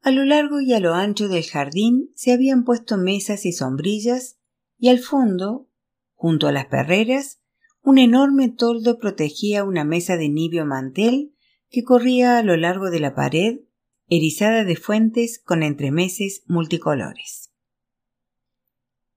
[0.00, 4.38] A lo largo y a lo ancho del jardín se habían puesto mesas y sombrillas
[4.78, 5.68] y al fondo,
[6.14, 7.42] junto a las perreras,
[7.82, 11.34] un enorme toldo protegía una mesa de nibio mantel
[11.68, 13.60] que corría a lo largo de la pared
[14.08, 17.50] erizada de fuentes con entremeses multicolores.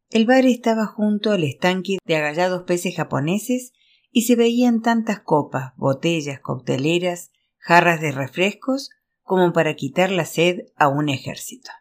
[0.10, 3.72] El bar estaba junto al estanque de agallados peces japoneses
[4.12, 8.90] y se veían tantas copas, botellas, cocteleras, jarras de refrescos
[9.24, 11.72] como para quitar la sed a un ejército.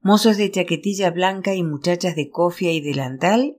[0.00, 3.58] Mozos de chaquetilla blanca y muchachas de cofia y delantal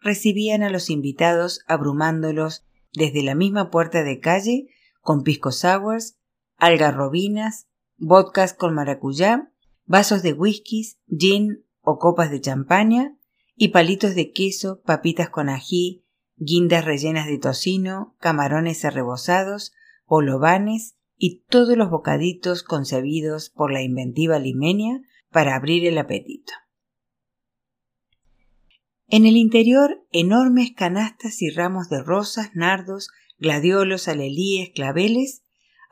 [0.00, 4.68] recibían a los invitados abrumándolos desde la misma puerta de calle
[5.00, 6.16] con pisco sours,
[6.56, 9.52] algarrobinas, vodkas con maracuyá,
[9.84, 13.16] vasos de whiskies, gin o copas de champaña
[13.56, 16.04] y palitos de queso, papitas con ají,
[16.36, 19.72] guindas rellenas de tocino, camarones arrebozados,
[20.06, 26.52] olovanes y todos los bocaditos concebidos por la inventiva limenia para abrir el apetito.
[29.06, 35.43] En el interior, enormes canastas y ramos de rosas, nardos, gladiolos, alelíes, claveles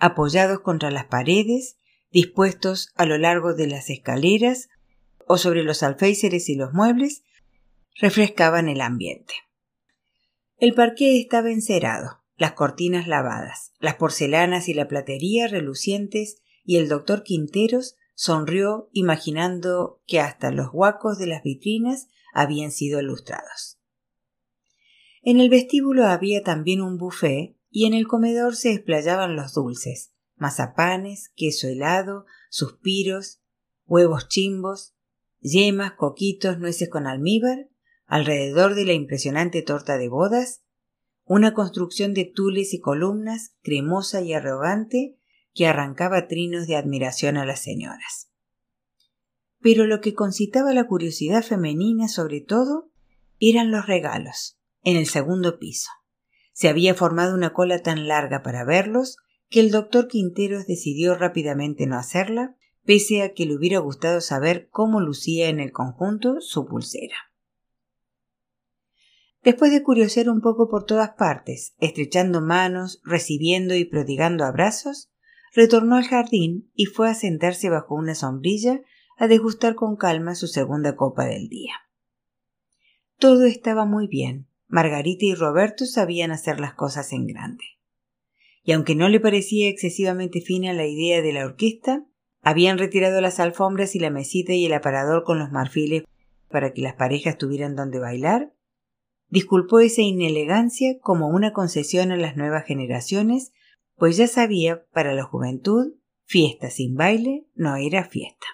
[0.03, 1.77] apoyados contra las paredes,
[2.11, 4.69] dispuestos a lo largo de las escaleras
[5.29, 7.23] o sobre los alféizares y los muebles,
[8.01, 9.33] refrescaban el ambiente.
[10.57, 16.89] El parqué estaba encerado, las cortinas lavadas, las porcelanas y la platería relucientes y el
[16.89, 23.79] doctor Quinteros sonrió imaginando que hasta los huacos de las vitrinas habían sido ilustrados.
[25.23, 30.13] En el vestíbulo había también un buffet y en el comedor se explayaban los dulces,
[30.37, 33.41] mazapanes, queso helado, suspiros,
[33.87, 34.95] huevos chimbos,
[35.41, 37.71] yemas, coquitos, nueces con almíbar,
[38.05, 40.63] alrededor de la impresionante torta de bodas,
[41.25, 45.17] una construcción de tules y columnas cremosa y arrogante
[45.55, 48.31] que arrancaba trinos de admiración a las señoras.
[49.61, 52.91] Pero lo que concitaba la curiosidad femenina sobre todo
[53.39, 55.89] eran los regalos, en el segundo piso.
[56.53, 59.17] Se había formado una cola tan larga para verlos
[59.49, 64.69] que el doctor Quinteros decidió rápidamente no hacerla, pese a que le hubiera gustado saber
[64.71, 67.17] cómo lucía en el conjunto su pulsera.
[69.43, 75.11] Después de curiosear un poco por todas partes, estrechando manos, recibiendo y prodigando abrazos,
[75.55, 78.81] retornó al jardín y fue a sentarse bajo una sombrilla
[79.19, 81.75] a degustar con calma su segunda copa del día.
[83.19, 84.49] Todo estaba muy bien.
[84.73, 87.63] Margarita y Roberto sabían hacer las cosas en grande.
[88.65, 92.07] Y aunque no le parecía excesivamente fina la idea de la orquesta,
[92.41, 96.05] habían retirado las alfombras y la mesita y el aparador con los marfiles
[96.49, 98.55] para que las parejas tuvieran donde bailar,
[99.29, 103.53] disculpó esa inelegancia como una concesión a las nuevas generaciones
[103.97, 105.93] pues ya sabía, para la juventud,
[106.25, 108.47] fiesta sin baile no era fiesta.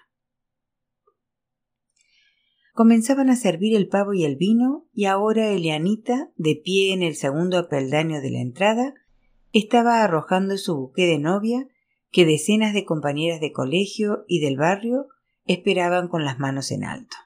[2.79, 7.17] Comenzaban a servir el pavo y el vino, y ahora Elianita, de pie en el
[7.17, 8.95] segundo peldaño de la entrada,
[9.53, 11.67] estaba arrojando su buque de novia
[12.13, 15.09] que decenas de compañeras de colegio y del barrio
[15.45, 17.17] esperaban con las manos en alto.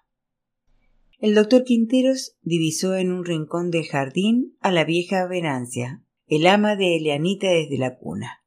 [1.19, 6.77] El doctor Quinteros divisó en un rincón del jardín a la vieja Venancia, el ama
[6.77, 8.43] de Elianita desde la cuna.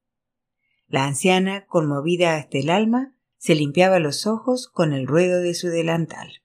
[0.87, 5.67] La anciana, conmovida hasta el alma, se limpiaba los ojos con el ruedo de su
[5.67, 6.41] delantal.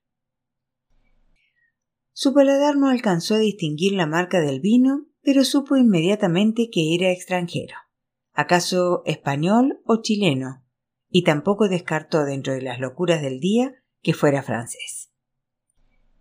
[2.23, 7.11] Su paladar no alcanzó a distinguir la marca del vino, pero supo inmediatamente que era
[7.11, 7.77] extranjero,
[8.35, 10.63] acaso español o chileno,
[11.09, 15.11] y tampoco descartó dentro de las locuras del día que fuera francés.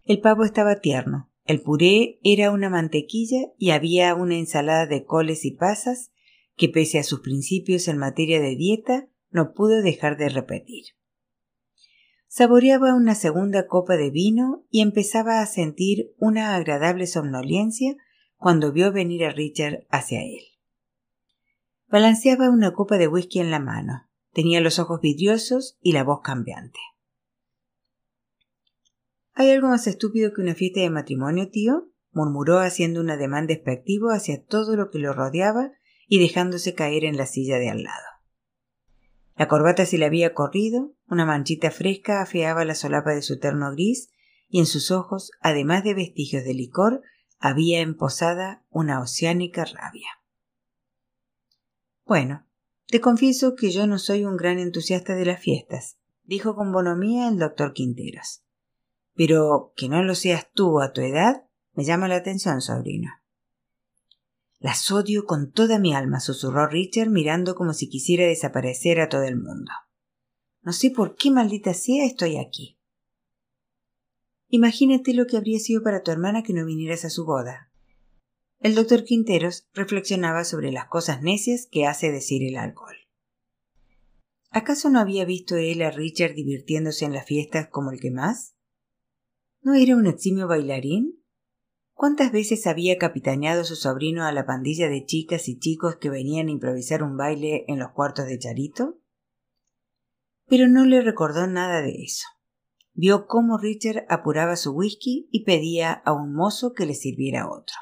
[0.05, 5.43] El pavo estaba tierno, el puré era una mantequilla y había una ensalada de coles
[5.43, 6.13] y pasas
[6.55, 10.85] que pese a sus principios en materia de dieta no pudo dejar de repetir.
[12.31, 17.95] Saboreaba una segunda copa de vino y empezaba a sentir una agradable somnolencia
[18.37, 20.43] cuando vio venir a Richard hacia él.
[21.87, 26.21] Balanceaba una copa de whisky en la mano, tenía los ojos vidriosos y la voz
[26.21, 26.77] cambiante.
[29.33, 31.89] ¿Hay algo más estúpido que una fiesta de matrimonio, tío?
[32.11, 35.71] murmuró haciendo un ademán despectivo hacia todo lo que lo rodeaba
[36.07, 38.18] y dejándose caer en la silla de al lado.
[39.39, 43.71] La corbata se le había corrido, una manchita fresca afeaba la solapa de su terno
[43.71, 44.09] gris,
[44.49, 47.03] y en sus ojos, además de vestigios de licor,
[47.39, 50.09] había emposada una oceánica rabia.
[52.03, 52.49] Bueno,
[52.87, 57.29] te confieso que yo no soy un gran entusiasta de las fiestas, dijo con bonomía
[57.29, 58.43] el doctor Quinteros.
[59.13, 63.09] Pero que no lo seas tú a tu edad me llama la atención, sobrino.
[64.59, 69.23] Las odio con toda mi alma, susurró Richard mirando como si quisiera desaparecer a todo
[69.23, 69.71] el mundo.
[70.61, 72.77] No sé por qué maldita sea estoy aquí.
[74.49, 77.71] Imagínate lo que habría sido para tu hermana que no vinieras a su boda.
[78.59, 82.97] El doctor Quinteros reflexionaba sobre las cosas necias que hace decir el alcohol.
[84.49, 88.55] ¿Acaso no había visto él a Richard divirtiéndose en las fiestas como el que más?
[89.61, 91.18] ¿No era un eximio bailarín?
[91.99, 96.47] ¿Cuántas veces había capitaneado su sobrino a la pandilla de chicas y chicos que venían
[96.47, 99.01] a improvisar un baile en los cuartos de Charito?
[100.47, 102.25] Pero no le recordó nada de eso.
[102.93, 107.75] Vio cómo Richard apuraba su whisky y pedía a un mozo que le sirviera otro.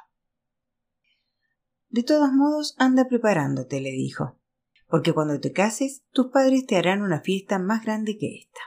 [1.89, 4.39] De todos modos, anda preparándote, le dijo,
[4.88, 8.62] porque cuando te cases, tus padres te harán una fiesta más grande que esta.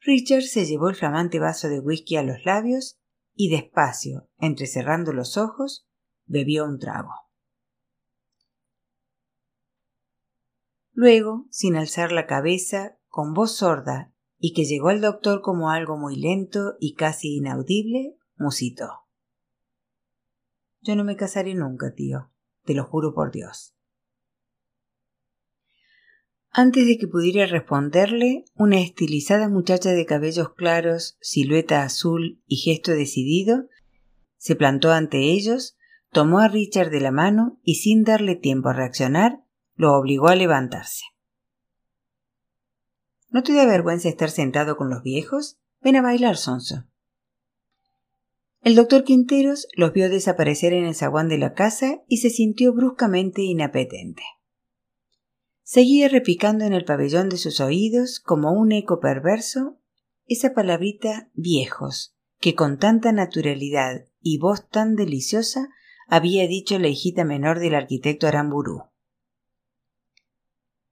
[0.00, 2.98] Richard se llevó el flamante vaso de whisky a los labios
[3.36, 5.86] y despacio, entrecerrando los ojos,
[6.24, 7.12] bebió un trago.
[10.92, 15.98] Luego, sin alzar la cabeza, con voz sorda y que llegó al doctor como algo
[15.98, 19.06] muy lento y casi inaudible, musitó.
[20.80, 22.32] Yo no me casaré nunca, tío,
[22.64, 23.75] te lo juro por Dios.
[26.58, 32.92] Antes de que pudiera responderle, una estilizada muchacha de cabellos claros, silueta azul y gesto
[32.92, 33.66] decidido,
[34.38, 35.76] se plantó ante ellos,
[36.12, 39.44] tomó a Richard de la mano y sin darle tiempo a reaccionar,
[39.74, 41.04] lo obligó a levantarse.
[43.28, 45.58] ¿No te da vergüenza estar sentado con los viejos?
[45.82, 46.86] Ven a bailar, Sonso.
[48.62, 52.72] El doctor Quinteros los vio desaparecer en el zaguán de la casa y se sintió
[52.72, 54.22] bruscamente inapetente.
[55.68, 59.80] Seguía repicando en el pabellón de sus oídos, como un eco perverso,
[60.28, 65.68] esa palabrita viejos, que con tanta naturalidad y voz tan deliciosa
[66.06, 68.84] había dicho la hijita menor del arquitecto Aramburú.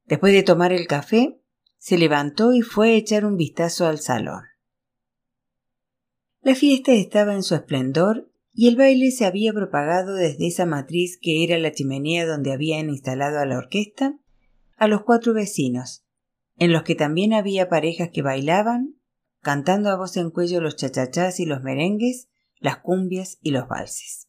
[0.06, 1.40] Después de tomar el café,
[1.78, 4.42] se levantó y fue a echar un vistazo al salón.
[6.42, 11.16] La fiesta estaba en su esplendor y el baile se había propagado desde esa matriz
[11.22, 14.18] que era la chimenea donde habían instalado a la orquesta
[14.84, 16.04] a los cuatro vecinos,
[16.56, 18.96] en los que también había parejas que bailaban,
[19.40, 22.28] cantando a voz en cuello los chachachás y los merengues,
[22.58, 24.28] las cumbias y los valses.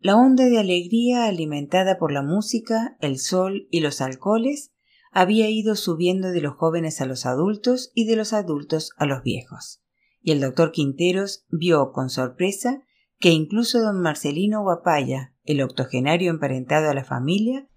[0.00, 4.72] La onda de alegría alimentada por la música, el sol y los alcoholes
[5.10, 9.22] había ido subiendo de los jóvenes a los adultos y de los adultos a los
[9.22, 9.82] viejos.
[10.20, 12.82] Y el doctor Quinteros vio con sorpresa
[13.18, 17.68] que incluso don Marcelino Guapaya, el octogenario emparentado a la familia,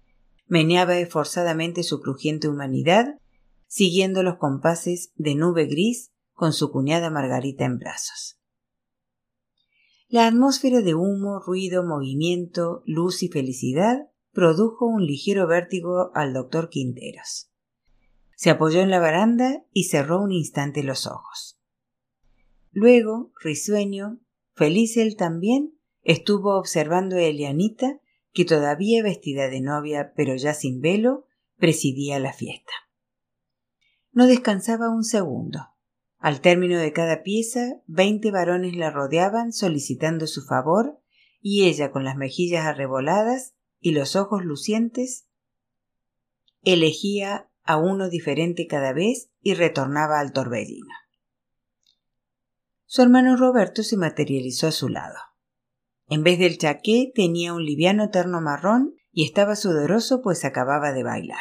[0.46, 3.18] meneaba esforzadamente su crujiente humanidad,
[3.66, 8.38] siguiendo los compases de nube gris con su cuñada Margarita en brazos.
[10.08, 16.68] La atmósfera de humo, ruido, movimiento, luz y felicidad produjo un ligero vértigo al doctor
[16.68, 17.50] Quinteros.
[18.36, 21.58] Se apoyó en la baranda y cerró un instante los ojos.
[22.72, 24.20] Luego, risueño,
[24.54, 28.00] feliz él también, estuvo observando a Elianita,
[28.32, 31.26] que todavía vestida de novia pero ya sin velo,
[31.56, 32.72] presidía la fiesta.
[34.10, 35.60] No descansaba un segundo.
[36.18, 41.00] Al término de cada pieza, veinte varones la rodeaban solicitando su favor,
[41.40, 45.26] y ella, con las mejillas arreboladas y los ojos lucientes,
[46.62, 50.94] elegía a uno diferente cada vez y retornaba al torbellino.
[52.86, 55.16] Su hermano Roberto se materializó a su lado.
[56.14, 61.02] En vez del chaqué tenía un liviano terno marrón y estaba sudoroso pues acababa de
[61.02, 61.40] bailar.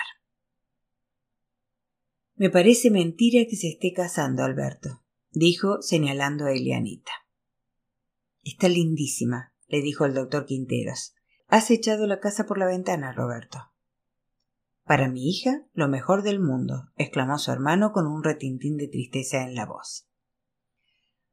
[2.35, 7.11] Me parece mentira que se esté casando, Alberto, dijo señalando a Elianita.
[8.43, 11.15] Está lindísima, le dijo el doctor Quinteros.
[11.49, 13.73] Has echado la casa por la ventana, Roberto.
[14.85, 19.43] Para mi hija, lo mejor del mundo, exclamó su hermano con un retintín de tristeza
[19.43, 20.07] en la voz.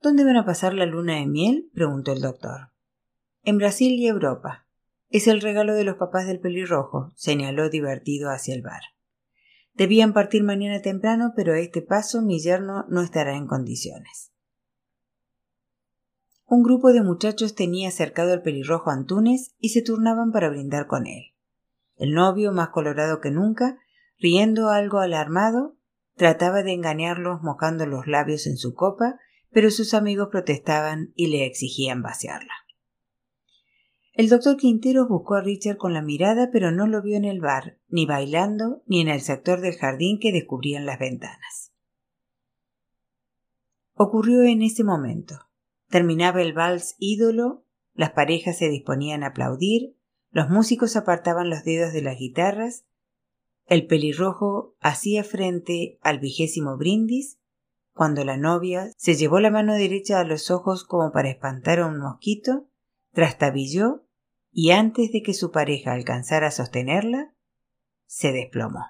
[0.03, 1.71] ¿Dónde van a pasar la luna de miel?
[1.73, 2.73] preguntó el doctor.
[3.43, 4.67] En Brasil y Europa.
[5.11, 8.83] Es el regalo de los papás del pelirrojo, señaló divertido hacia el bar.
[9.73, 14.33] Debían partir mañana temprano, pero a este paso mi yerno no estará en condiciones.
[16.47, 21.07] Un grupo de muchachos tenía cercado al pelirrojo Antunes y se turnaban para brindar con
[21.07, 21.35] él.
[21.97, 23.79] El novio, más colorado que nunca,
[24.19, 25.77] riendo algo alarmado,
[26.17, 29.19] trataba de engañarlos mojando los labios en su copa,
[29.51, 32.53] pero sus amigos protestaban y le exigían vaciarla.
[34.19, 37.41] El doctor Quinteros buscó a Richard con la mirada, pero no lo vio en el
[37.41, 41.73] bar, ni bailando, ni en el sector del jardín que descubrían las ventanas.
[43.95, 45.37] Ocurrió en ese momento.
[45.89, 47.65] Terminaba el vals ídolo,
[47.95, 49.95] las parejas se disponían a aplaudir,
[50.33, 52.87] los músicos apartaban los dedos de las guitarras,
[53.67, 57.39] el pelirrojo hacía frente al vigésimo brindis,
[57.93, 61.87] cuando la novia se llevó la mano derecha a los ojos como para espantar a
[61.87, 62.67] un mosquito,
[63.13, 64.08] trastabilló
[64.61, 67.33] y antes de que su pareja alcanzara a sostenerla,
[68.07, 68.87] se desplomó.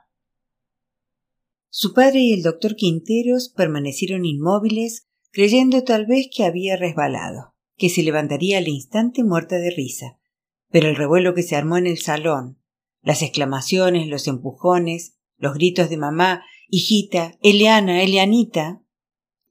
[1.69, 7.91] Su padre y el doctor Quinteros permanecieron inmóviles, creyendo tal vez que había resbalado, que
[7.91, 10.19] se levantaría al instante muerta de risa.
[10.71, 12.59] Pero el revuelo que se armó en el salón,
[13.03, 18.81] las exclamaciones, los empujones, los gritos de mamá, hijita, Eliana, Elianita,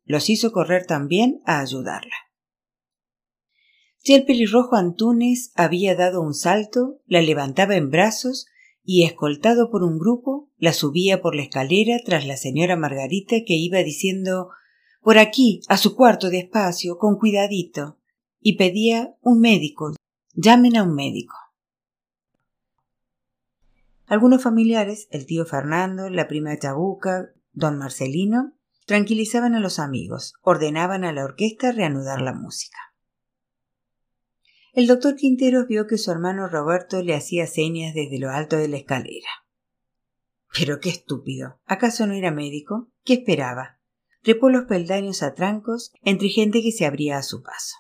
[0.04, 2.27] los hizo correr también a ayudarla.
[4.08, 8.48] Ya el pelirrojo Antunes había dado un salto, la levantaba en brazos
[8.82, 13.56] y, escoltado por un grupo, la subía por la escalera tras la señora Margarita que
[13.56, 14.52] iba diciendo
[15.02, 17.98] Por aquí, a su cuarto despacio, con cuidadito,
[18.40, 19.94] y pedía un médico.
[20.36, 21.36] Llamen a un médico.
[24.06, 28.54] Algunos familiares, el tío Fernando, la prima Chabuca, don Marcelino,
[28.86, 32.87] tranquilizaban a los amigos, ordenaban a la orquesta reanudar la música.
[34.78, 38.68] El doctor Quinteros vio que su hermano Roberto le hacía señas desde lo alto de
[38.68, 39.28] la escalera.
[40.56, 41.60] Pero qué estúpido.
[41.66, 42.88] ¿Acaso no era médico?
[43.04, 43.80] ¿Qué esperaba?
[44.22, 47.76] Trepó los peldaños a trancos entre gente que se abría a su paso.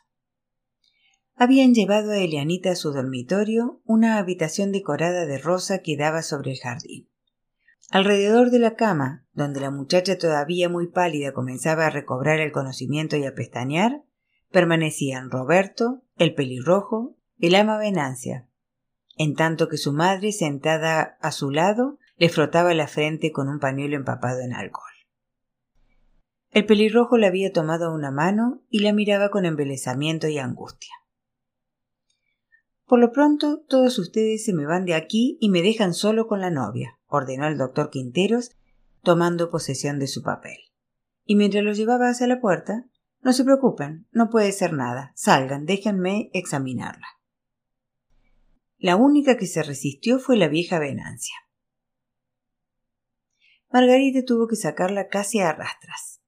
[1.35, 6.53] Habían llevado a Elianita a su dormitorio, una habitación decorada de rosa que daba sobre
[6.53, 7.11] el jardín.
[7.91, 13.17] Alrededor de la cama, donde la muchacha todavía muy pálida comenzaba a recobrar el conocimiento
[13.17, 14.03] y a pestañear,
[14.49, 18.47] permanecían Roberto, el pelirrojo, el ama Venancia,
[19.17, 23.59] en tanto que su madre, sentada a su lado, le frotaba la frente con un
[23.59, 24.91] pañuelo empapado en alcohol.
[26.51, 30.93] El pelirrojo le había tomado una mano y la miraba con embelesamiento y angustia.
[32.85, 36.39] Por lo pronto, todos ustedes se me van de aquí y me dejan solo con
[36.39, 38.51] la novia, ordenó el doctor Quinteros,
[39.03, 40.57] tomando posesión de su papel.
[41.25, 42.85] Y mientras lo llevaba hacia la puerta,
[43.21, 45.11] no se preocupen, no puede ser nada.
[45.15, 47.07] Salgan, déjenme examinarla.
[48.77, 51.35] La única que se resistió fue la vieja Venancia.
[53.71, 56.21] Margarita tuvo que sacarla casi a rastras.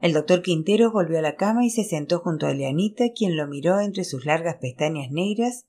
[0.00, 3.46] El doctor Quinteros volvió a la cama y se sentó junto a Leanita, quien lo
[3.46, 5.66] miró entre sus largas pestañas negras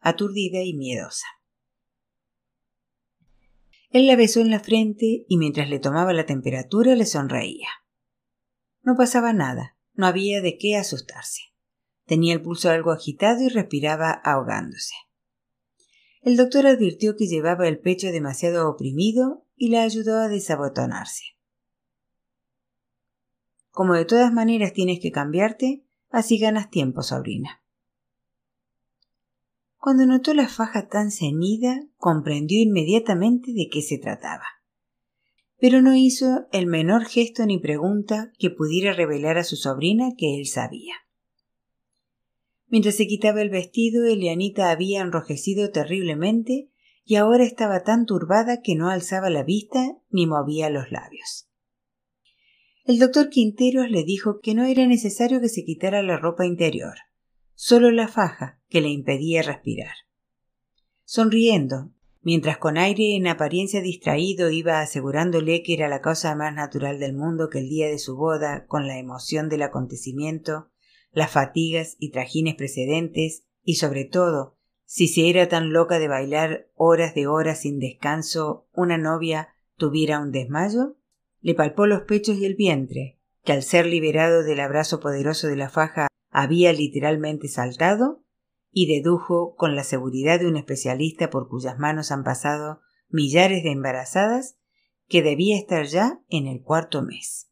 [0.00, 1.26] aturdida y miedosa.
[3.90, 7.68] Él la besó en la frente y mientras le tomaba la temperatura le sonreía.
[8.82, 11.42] No pasaba nada, no había de qué asustarse.
[12.06, 14.94] Tenía el pulso algo agitado y respiraba ahogándose.
[16.22, 21.24] El doctor advirtió que llevaba el pecho demasiado oprimido y la ayudó a desabotonarse.
[23.70, 27.62] Como de todas maneras tienes que cambiarte, así ganas tiempo, sobrina.
[29.78, 34.44] Cuando notó la faja tan ceñida, comprendió inmediatamente de qué se trataba.
[35.62, 40.36] Pero no hizo el menor gesto ni pregunta que pudiera revelar a su sobrina que
[40.36, 40.94] él sabía.
[42.66, 46.68] Mientras se quitaba el vestido, Elianita había enrojecido terriblemente
[47.04, 51.48] y ahora estaba tan turbada que no alzaba la vista ni movía los labios.
[52.84, 56.96] El doctor Quinteros le dijo que no era necesario que se quitara la ropa interior,
[57.54, 59.94] solo la faja, que le impedía respirar.
[61.04, 61.92] Sonriendo,
[62.22, 67.14] mientras con aire en apariencia distraído iba asegurándole que era la cosa más natural del
[67.14, 70.70] mundo que el día de su boda, con la emoción del acontecimiento,
[71.10, 76.68] las fatigas y trajines precedentes, y sobre todo, si se era tan loca de bailar
[76.74, 80.96] horas de horas sin descanso, una novia tuviera un desmayo,
[81.40, 85.56] le palpó los pechos y el vientre, que al ser liberado del abrazo poderoso de
[85.56, 88.22] la faja había literalmente saltado,
[88.72, 93.70] y dedujo con la seguridad de un especialista por cuyas manos han pasado millares de
[93.70, 94.56] embarazadas
[95.06, 97.50] que debía estar ya en el cuarto mes.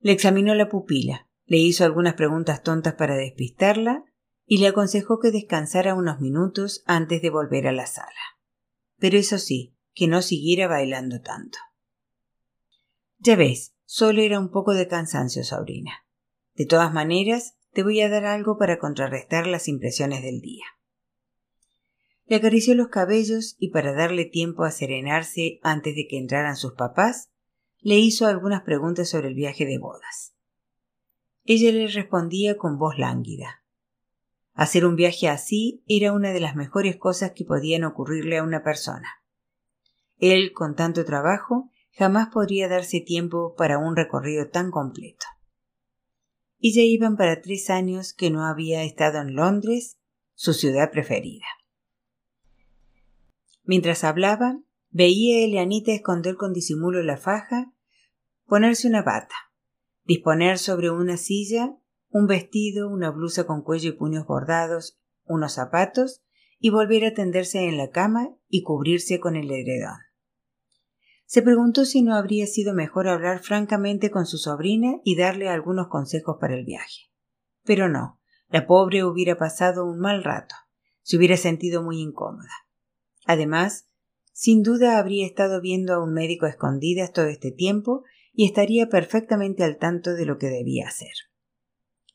[0.00, 4.04] Le examinó la pupila, le hizo algunas preguntas tontas para despistarla
[4.44, 8.10] y le aconsejó que descansara unos minutos antes de volver a la sala.
[8.98, 11.58] Pero eso sí, que no siguiera bailando tanto.
[13.18, 16.04] Ya ves, solo era un poco de cansancio, sobrina.
[16.54, 20.64] De todas maneras, te voy a dar algo para contrarrestar las impresiones del día.
[22.26, 26.72] Le acarició los cabellos y para darle tiempo a serenarse antes de que entraran sus
[26.72, 27.30] papás,
[27.80, 30.34] le hizo algunas preguntas sobre el viaje de bodas.
[31.44, 33.62] Ella le respondía con voz lánguida.
[34.54, 38.62] Hacer un viaje así era una de las mejores cosas que podían ocurrirle a una
[38.62, 39.08] persona.
[40.16, 45.26] Él, con tanto trabajo, jamás podría darse tiempo para un recorrido tan completo
[46.66, 49.98] y ya iban para tres años que no había estado en Londres,
[50.32, 51.44] su ciudad preferida.
[53.64, 57.74] Mientras hablaba, veía a Elianita esconder con disimulo la faja,
[58.46, 59.34] ponerse una bata,
[60.04, 61.76] disponer sobre una silla
[62.08, 66.22] un vestido, una blusa con cuello y puños bordados, unos zapatos,
[66.58, 69.98] y volver a tenderse en la cama y cubrirse con el edredón.
[71.26, 75.88] Se preguntó si no habría sido mejor hablar francamente con su sobrina y darle algunos
[75.88, 77.10] consejos para el viaje.
[77.64, 80.54] Pero no, la pobre hubiera pasado un mal rato,
[81.02, 82.52] se hubiera sentido muy incómoda.
[83.26, 83.88] Además,
[84.32, 88.88] sin duda habría estado viendo a un médico a escondidas todo este tiempo y estaría
[88.88, 91.12] perfectamente al tanto de lo que debía hacer.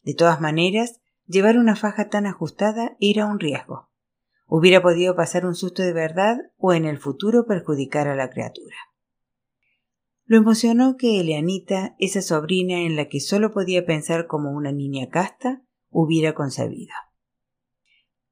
[0.03, 3.89] De todas maneras, llevar una faja tan ajustada era un riesgo.
[4.47, 8.76] Hubiera podido pasar un susto de verdad o en el futuro perjudicar a la criatura.
[10.30, 15.10] Lo emocionó que Eleanita, esa sobrina en la que solo podía pensar como una niña
[15.10, 16.94] casta, hubiera concebido.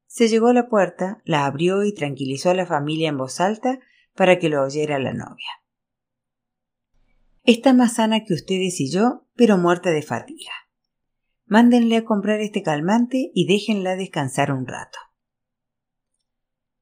[0.05, 3.79] Se llegó a la puerta, la abrió y tranquilizó a la familia en voz alta
[4.13, 5.49] para que lo oyera la novia.
[7.43, 10.51] Está más sana que ustedes y yo, pero muerta de fatiga.
[11.47, 14.99] Mándenle a comprar este calmante y déjenla descansar un rato.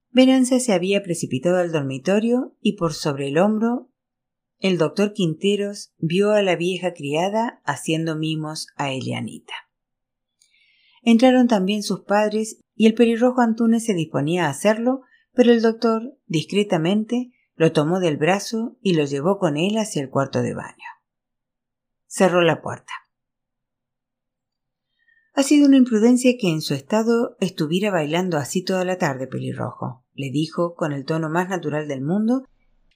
[0.09, 3.89] Venanza se había precipitado al dormitorio y por sobre el hombro
[4.59, 9.53] el doctor Quinteros vio a la vieja criada haciendo mimos a Elianita.
[11.01, 15.01] Entraron también sus padres y el pelirrojo Antunes se disponía a hacerlo
[15.35, 20.09] pero el doctor, discretamente, lo tomó del brazo y lo llevó con él hacia el
[20.09, 20.85] cuarto de baño.
[22.07, 22.91] Cerró la puerta.
[25.33, 30.05] Ha sido una imprudencia que en su estado estuviera bailando así toda la tarde, pelirrojo,
[30.13, 32.47] le dijo con el tono más natural del mundo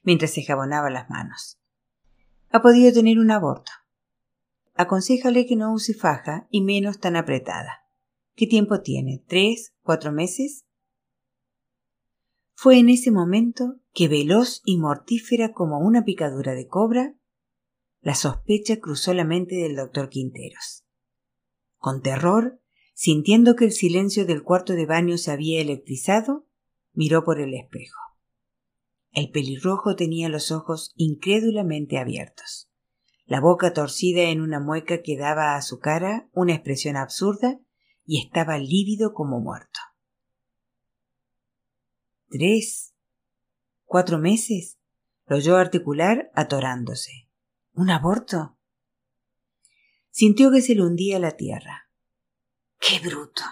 [0.02, 1.58] mientras se jabonaba las manos.
[2.50, 3.70] Ha podido tener un aborto.
[4.74, 7.84] Aconsejale que no use faja y menos tan apretada.
[8.34, 9.22] ¿Qué tiempo tiene?
[9.26, 9.74] ¿Tres?
[9.82, 10.64] ¿Cuatro meses?
[12.54, 17.14] Fue en ese momento que, veloz y mortífera como una picadura de cobra,
[18.00, 20.84] la sospecha cruzó la mente del doctor Quinteros.
[21.76, 22.60] Con terror,
[22.94, 26.46] sintiendo que el silencio del cuarto de baño se había electrizado,
[26.92, 28.09] miró por el espejo.
[29.12, 32.70] El pelirrojo tenía los ojos incrédulamente abiertos,
[33.26, 37.60] la boca torcida en una mueca que daba a su cara una expresión absurda
[38.04, 39.80] y estaba lívido como muerto.
[42.28, 42.94] Tres.
[43.84, 44.78] Cuatro meses.
[45.26, 47.28] Lo oyó articular atorándose.
[47.72, 48.56] ¿Un aborto?
[50.10, 51.90] Sintió que se le hundía la tierra.
[52.78, 53.42] ¡Qué bruto!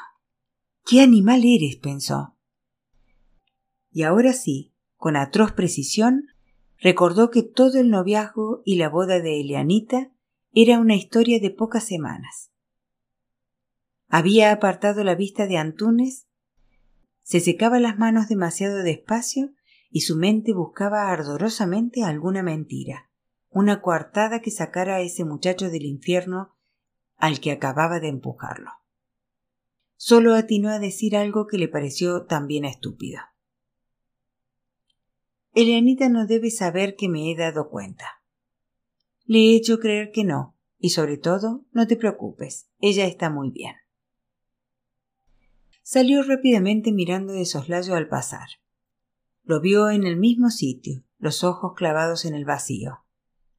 [0.84, 1.76] ¡Qué animal eres!
[1.76, 2.36] pensó.
[3.90, 6.26] Y ahora sí, con atroz precisión,
[6.76, 10.10] recordó que todo el noviazgo y la boda de Elianita
[10.52, 12.50] era una historia de pocas semanas.
[14.08, 16.26] Había apartado la vista de Antunes,
[17.22, 19.54] se secaba las manos demasiado despacio
[19.88, 23.08] y su mente buscaba ardorosamente alguna mentira
[23.50, 26.56] una coartada que sacara a ese muchacho del infierno
[27.16, 28.70] al que acababa de empujarlo.
[29.96, 33.20] Solo atinó a decir algo que le pareció también estúpido.
[35.60, 38.22] Elianita no debe saber que me he dado cuenta.
[39.24, 43.50] Le he hecho creer que no, y sobre todo, no te preocupes, ella está muy
[43.50, 43.74] bien.
[45.82, 48.48] Salió rápidamente mirando de soslayo al pasar.
[49.42, 53.04] Lo vio en el mismo sitio, los ojos clavados en el vacío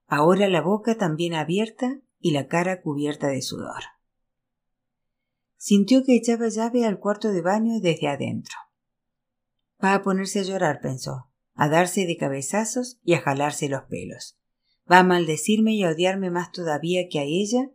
[0.09, 3.83] ahora la boca también abierta y la cara cubierta de sudor.
[5.55, 8.55] Sintió que echaba llave al cuarto de baño desde adentro.
[9.81, 11.28] Va a ponerse a llorar, pensó,
[11.60, 14.38] a darse de cabezazos y a jalarse los pelos.
[14.91, 17.70] Va a maldecirme y a odiarme más todavía que a ella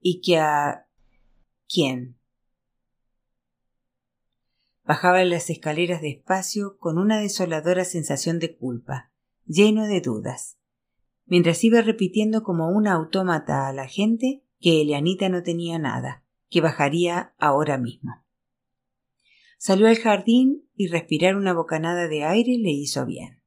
[0.00, 0.86] y que a...
[1.68, 2.18] ¿Quién?
[4.84, 9.12] Bajaba las escaleras despacio con una desoladora sensación de culpa,
[9.44, 10.58] lleno de dudas
[11.28, 16.60] mientras iba repitiendo como un autómata a la gente que Elianita no tenía nada, que
[16.60, 18.24] bajaría ahora mismo.
[19.58, 23.42] Salió al jardín y respirar una bocanada de aire le hizo bien.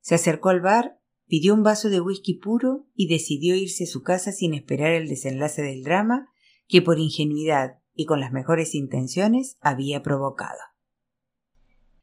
[0.00, 4.02] Se acercó al bar, pidió un vaso de whisky puro y decidió irse a su
[4.02, 6.30] casa sin esperar el desenlace del drama
[6.66, 10.58] que por ingenuidad y con las mejores intenciones había provocado.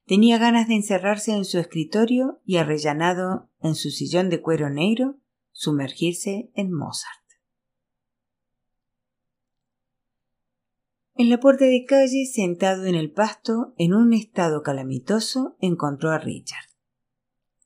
[0.05, 5.17] Tenía ganas de encerrarse en su escritorio y arrellanado en su sillón de cuero negro,
[5.51, 7.24] sumergirse en Mozart.
[11.15, 16.19] En la puerta de calle, sentado en el pasto, en un estado calamitoso, encontró a
[16.19, 16.69] Richard.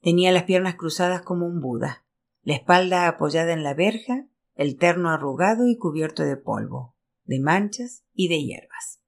[0.01, 2.05] Tenía las piernas cruzadas como un Buda,
[2.43, 6.95] la espalda apoyada en la verja, el terno arrugado y cubierto de polvo,
[7.25, 8.99] de manchas y de hierbas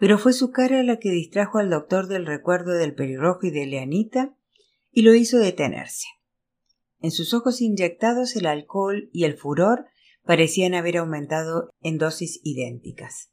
[0.00, 3.66] pero fue su cara la que distrajo al doctor del recuerdo del pelirrojo y de
[3.66, 4.34] Leanita
[4.90, 6.06] y lo hizo detenerse.
[7.00, 9.84] En sus ojos inyectados el alcohol y el furor
[10.24, 13.30] parecían haber aumentado en dosis idénticas.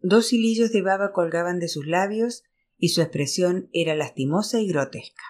[0.00, 2.42] Dos hilillos de baba colgaban de sus labios
[2.76, 5.22] y su expresión era lastimosa y grotesca.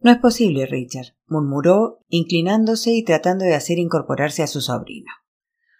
[0.00, 5.10] No es posible, Richard, murmuró, inclinándose y tratando de hacer incorporarse a su sobrino.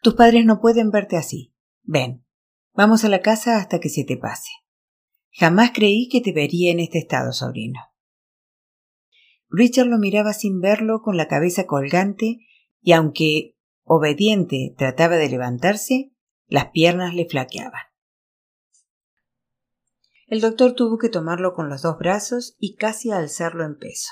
[0.03, 1.53] Tus padres no pueden verte así.
[1.83, 2.25] Ven,
[2.73, 4.51] vamos a la casa hasta que se te pase.
[5.31, 7.81] Jamás creí que te vería en este estado, sobrino.
[9.49, 12.39] Richard lo miraba sin verlo, con la cabeza colgante,
[12.81, 16.13] y aunque obediente trataba de levantarse,
[16.47, 17.83] las piernas le flaqueaban.
[20.27, 24.11] El doctor tuvo que tomarlo con los dos brazos y casi alzarlo en peso.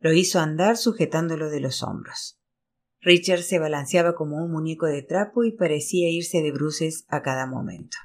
[0.00, 2.38] Lo hizo andar sujetándolo de los hombros.
[3.00, 7.46] Richard se balanceaba como un muñeco de trapo y parecía irse de bruces a cada
[7.46, 7.96] momento.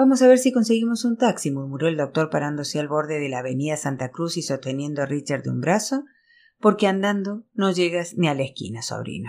[0.00, 3.40] Vamos a ver si conseguimos un taxi, murmuró el doctor parándose al borde de la
[3.40, 6.04] avenida Santa Cruz y sosteniendo a Richard de un brazo,
[6.58, 9.28] porque andando no llegas ni a la esquina, sobrino.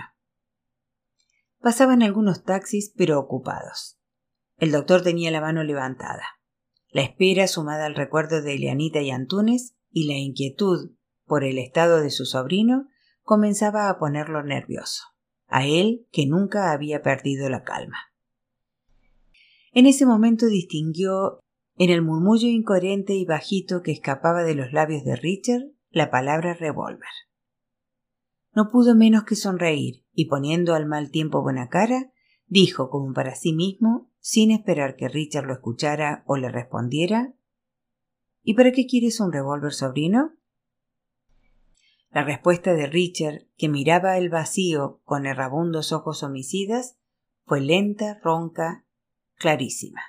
[1.60, 3.98] Pasaban algunos taxis, pero ocupados.
[4.56, 6.24] El doctor tenía la mano levantada.
[6.88, 10.92] La espera, sumada al recuerdo de Elianita y Antunes, y la inquietud
[11.26, 12.88] por el estado de su sobrino,
[13.20, 15.02] comenzaba a ponerlo nervioso,
[15.48, 18.11] a él que nunca había perdido la calma.
[19.72, 21.40] En ese momento distinguió
[21.76, 26.54] en el murmullo incoherente y bajito que escapaba de los labios de Richard la palabra
[26.54, 27.08] revólver.
[28.54, 32.12] No pudo menos que sonreír y poniendo al mal tiempo buena cara,
[32.46, 37.34] dijo como para sí mismo, sin esperar que Richard lo escuchara o le respondiera
[38.42, 40.32] ¿Y para qué quieres un revólver, sobrino?
[42.10, 46.98] La respuesta de Richard, que miraba el vacío con errabundos ojos homicidas,
[47.46, 48.84] fue lenta, ronca,
[49.42, 50.02] clarísima.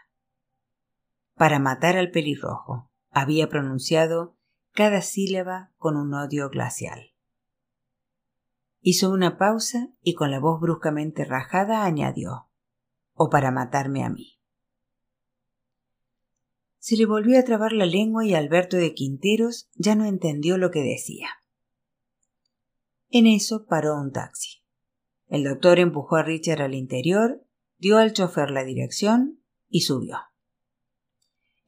[1.34, 4.38] Para matar al pelirrojo, había pronunciado
[4.74, 7.14] cada sílaba con un odio glacial.
[8.80, 12.48] Hizo una pausa y con la voz bruscamente rajada añadió
[13.14, 14.40] o para matarme a mí.
[16.78, 20.70] Se le volvió a trabar la lengua y Alberto de Quinteros ya no entendió lo
[20.70, 21.30] que decía.
[23.10, 24.62] En eso paró un taxi.
[25.28, 27.44] El doctor empujó a Richard al interior,
[27.78, 30.18] dio al chofer la dirección y subió.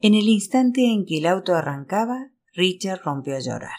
[0.00, 3.78] En el instante en que el auto arrancaba, Richard rompió a llorar.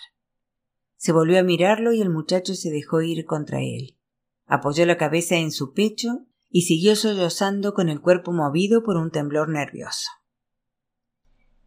[0.95, 3.97] Se volvió a mirarlo y el muchacho se dejó ir contra él.
[4.45, 9.11] Apoyó la cabeza en su pecho y siguió sollozando con el cuerpo movido por un
[9.11, 10.09] temblor nervioso.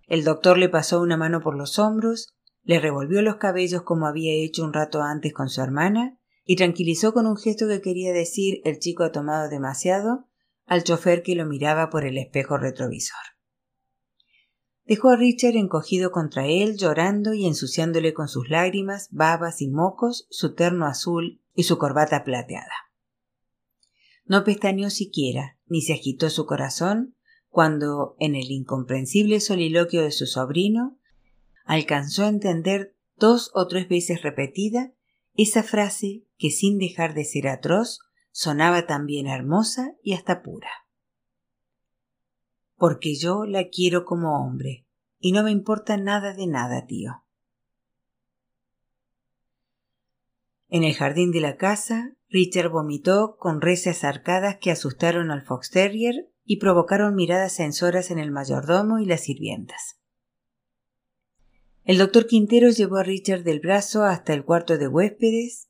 [0.06, 2.34] El doctor le pasó una mano por los hombros,
[2.64, 7.12] le revolvió los cabellos como había hecho un rato antes con su hermana, y tranquilizó
[7.12, 10.28] con un gesto que quería decir el chico ha tomado demasiado
[10.70, 13.18] al chofer que lo miraba por el espejo retrovisor.
[14.84, 20.28] Dejó a Richard encogido contra él, llorando y ensuciándole con sus lágrimas, babas y mocos
[20.30, 22.70] su terno azul y su corbata plateada.
[24.24, 27.16] No pestañeó siquiera, ni se agitó su corazón,
[27.48, 31.00] cuando, en el incomprensible soliloquio de su sobrino,
[31.64, 34.92] alcanzó a entender dos o tres veces repetida
[35.34, 37.98] esa frase que sin dejar de ser atroz
[38.30, 40.70] sonaba también hermosa y hasta pura
[42.80, 44.86] porque yo la quiero como hombre,
[45.18, 47.22] y no me importa nada de nada, tío.
[50.70, 55.70] En el jardín de la casa, Richard vomitó con recias arcadas que asustaron al fox
[55.70, 60.00] terrier y provocaron miradas censoras en el mayordomo y las sirvientas.
[61.84, 65.68] El doctor Quintero llevó a Richard del brazo hasta el cuarto de huéspedes,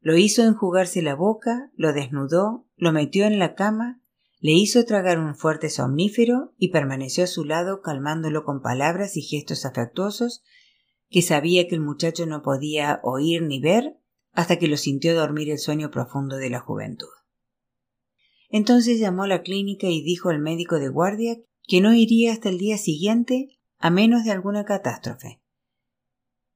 [0.00, 4.00] lo hizo enjugarse la boca, lo desnudó, lo metió en la cama
[4.40, 9.22] le hizo tragar un fuerte somnífero y permaneció a su lado calmándolo con palabras y
[9.22, 10.42] gestos afectuosos
[11.10, 13.98] que sabía que el muchacho no podía oír ni ver
[14.32, 17.08] hasta que lo sintió dormir el sueño profundo de la juventud.
[18.48, 22.48] Entonces llamó a la clínica y dijo al médico de guardia que no iría hasta
[22.48, 25.39] el día siguiente a menos de alguna catástrofe.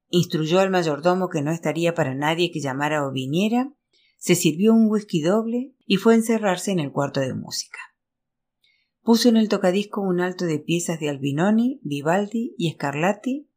[0.09, 3.73] Instruyó al mayordomo que no estaría para nadie que llamara o viniera
[4.17, 7.77] se sirvió un whisky doble y fue a encerrarse en el cuarto de música.
[9.01, 13.51] Puso en el tocadisco un alto de piezas de Albinoni, Vivaldi y Scarlatti,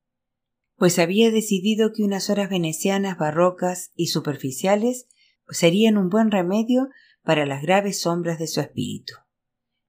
[0.76, 5.08] pues había decidido que unas horas venecianas barrocas y superficiales
[5.48, 6.90] serían un buen remedio
[7.22, 9.14] para las graves sombras de su espíritu.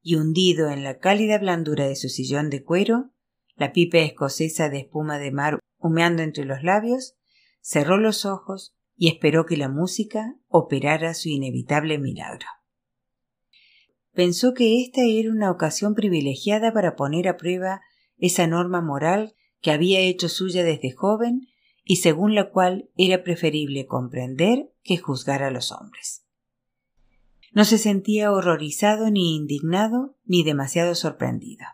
[0.01, 3.11] Y hundido en la cálida blandura de su sillón de cuero,
[3.57, 7.15] la pipa escocesa de espuma de mar humeando entre los labios,
[7.61, 12.45] cerró los ojos y esperó que la música operara su inevitable milagro.
[14.13, 17.81] Pensó que esta era una ocasión privilegiada para poner a prueba
[18.17, 21.47] esa norma moral que había hecho suya desde joven
[21.83, 26.25] y según la cual era preferible comprender que juzgar a los hombres.
[27.51, 31.65] No se sentía horrorizado ni indignado ni demasiado sorprendido.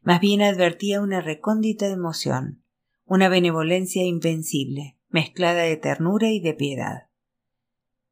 [0.00, 2.62] Más bien advertía una recóndita emoción,
[3.08, 7.08] una benevolencia invencible, mezclada de ternura y de piedad.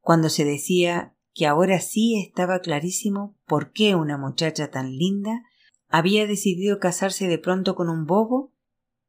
[0.01, 5.43] Cuando se decía que ahora sí estaba clarísimo por qué una muchacha tan linda
[5.89, 8.55] había decidido casarse de pronto con un bobo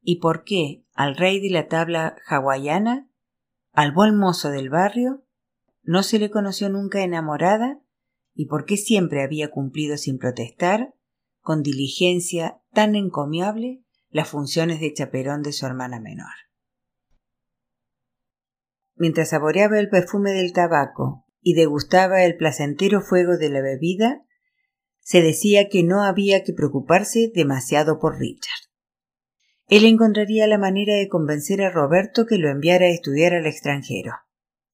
[0.01, 3.09] y por qué al rey de la tabla hawaiana,
[3.71, 5.23] al buen mozo del barrio,
[5.83, 7.79] no se le conoció nunca enamorada
[8.33, 10.93] y por qué siempre había cumplido sin protestar,
[11.39, 16.33] con diligencia tan encomiable, las funciones de chaperón de su hermana menor
[18.97, 24.23] mientras saboreaba el perfume del tabaco y degustaba el placentero fuego de la bebida,
[24.99, 28.67] se decía que no había que preocuparse demasiado por Richard.
[29.67, 34.13] Él encontraría la manera de convencer a Roberto que lo enviara a estudiar al extranjero,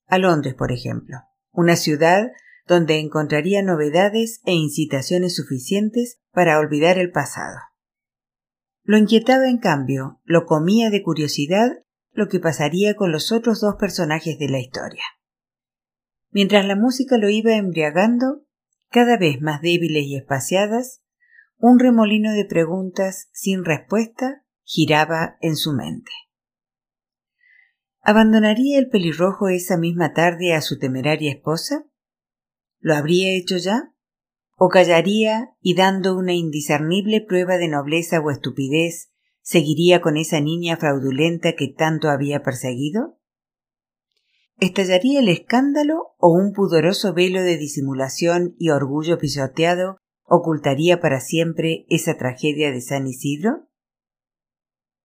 [0.08, 1.18] a Londres, por ejemplo,
[1.52, 2.32] una ciudad
[2.66, 7.58] donde encontraría novedades e incitaciones suficientes para olvidar el pasado.
[8.84, 13.76] Lo inquietaba, en cambio, lo comía de curiosidad lo que pasaría con los otros dos
[13.80, 15.04] personajes de la historia.
[16.32, 18.46] Mientras la música lo iba embriagando,
[18.90, 21.02] cada vez más débiles y espaciadas,
[21.58, 26.12] un remolino de preguntas sin respuesta giraba en su mente.
[28.02, 31.86] ¿Abandonaría el pelirrojo esa misma tarde a su temeraria esposa?
[32.80, 33.93] ¿Lo habría hecho ya?
[34.66, 39.12] ¿O callaría y dando una indiscernible prueba de nobleza o estupidez,
[39.42, 43.20] seguiría con esa niña fraudulenta que tanto había perseguido?
[44.62, 51.86] ¿Estallaría el escándalo o un pudoroso velo de disimulación y orgullo pisoteado ocultaría para siempre
[51.90, 53.68] esa tragedia de San Isidro?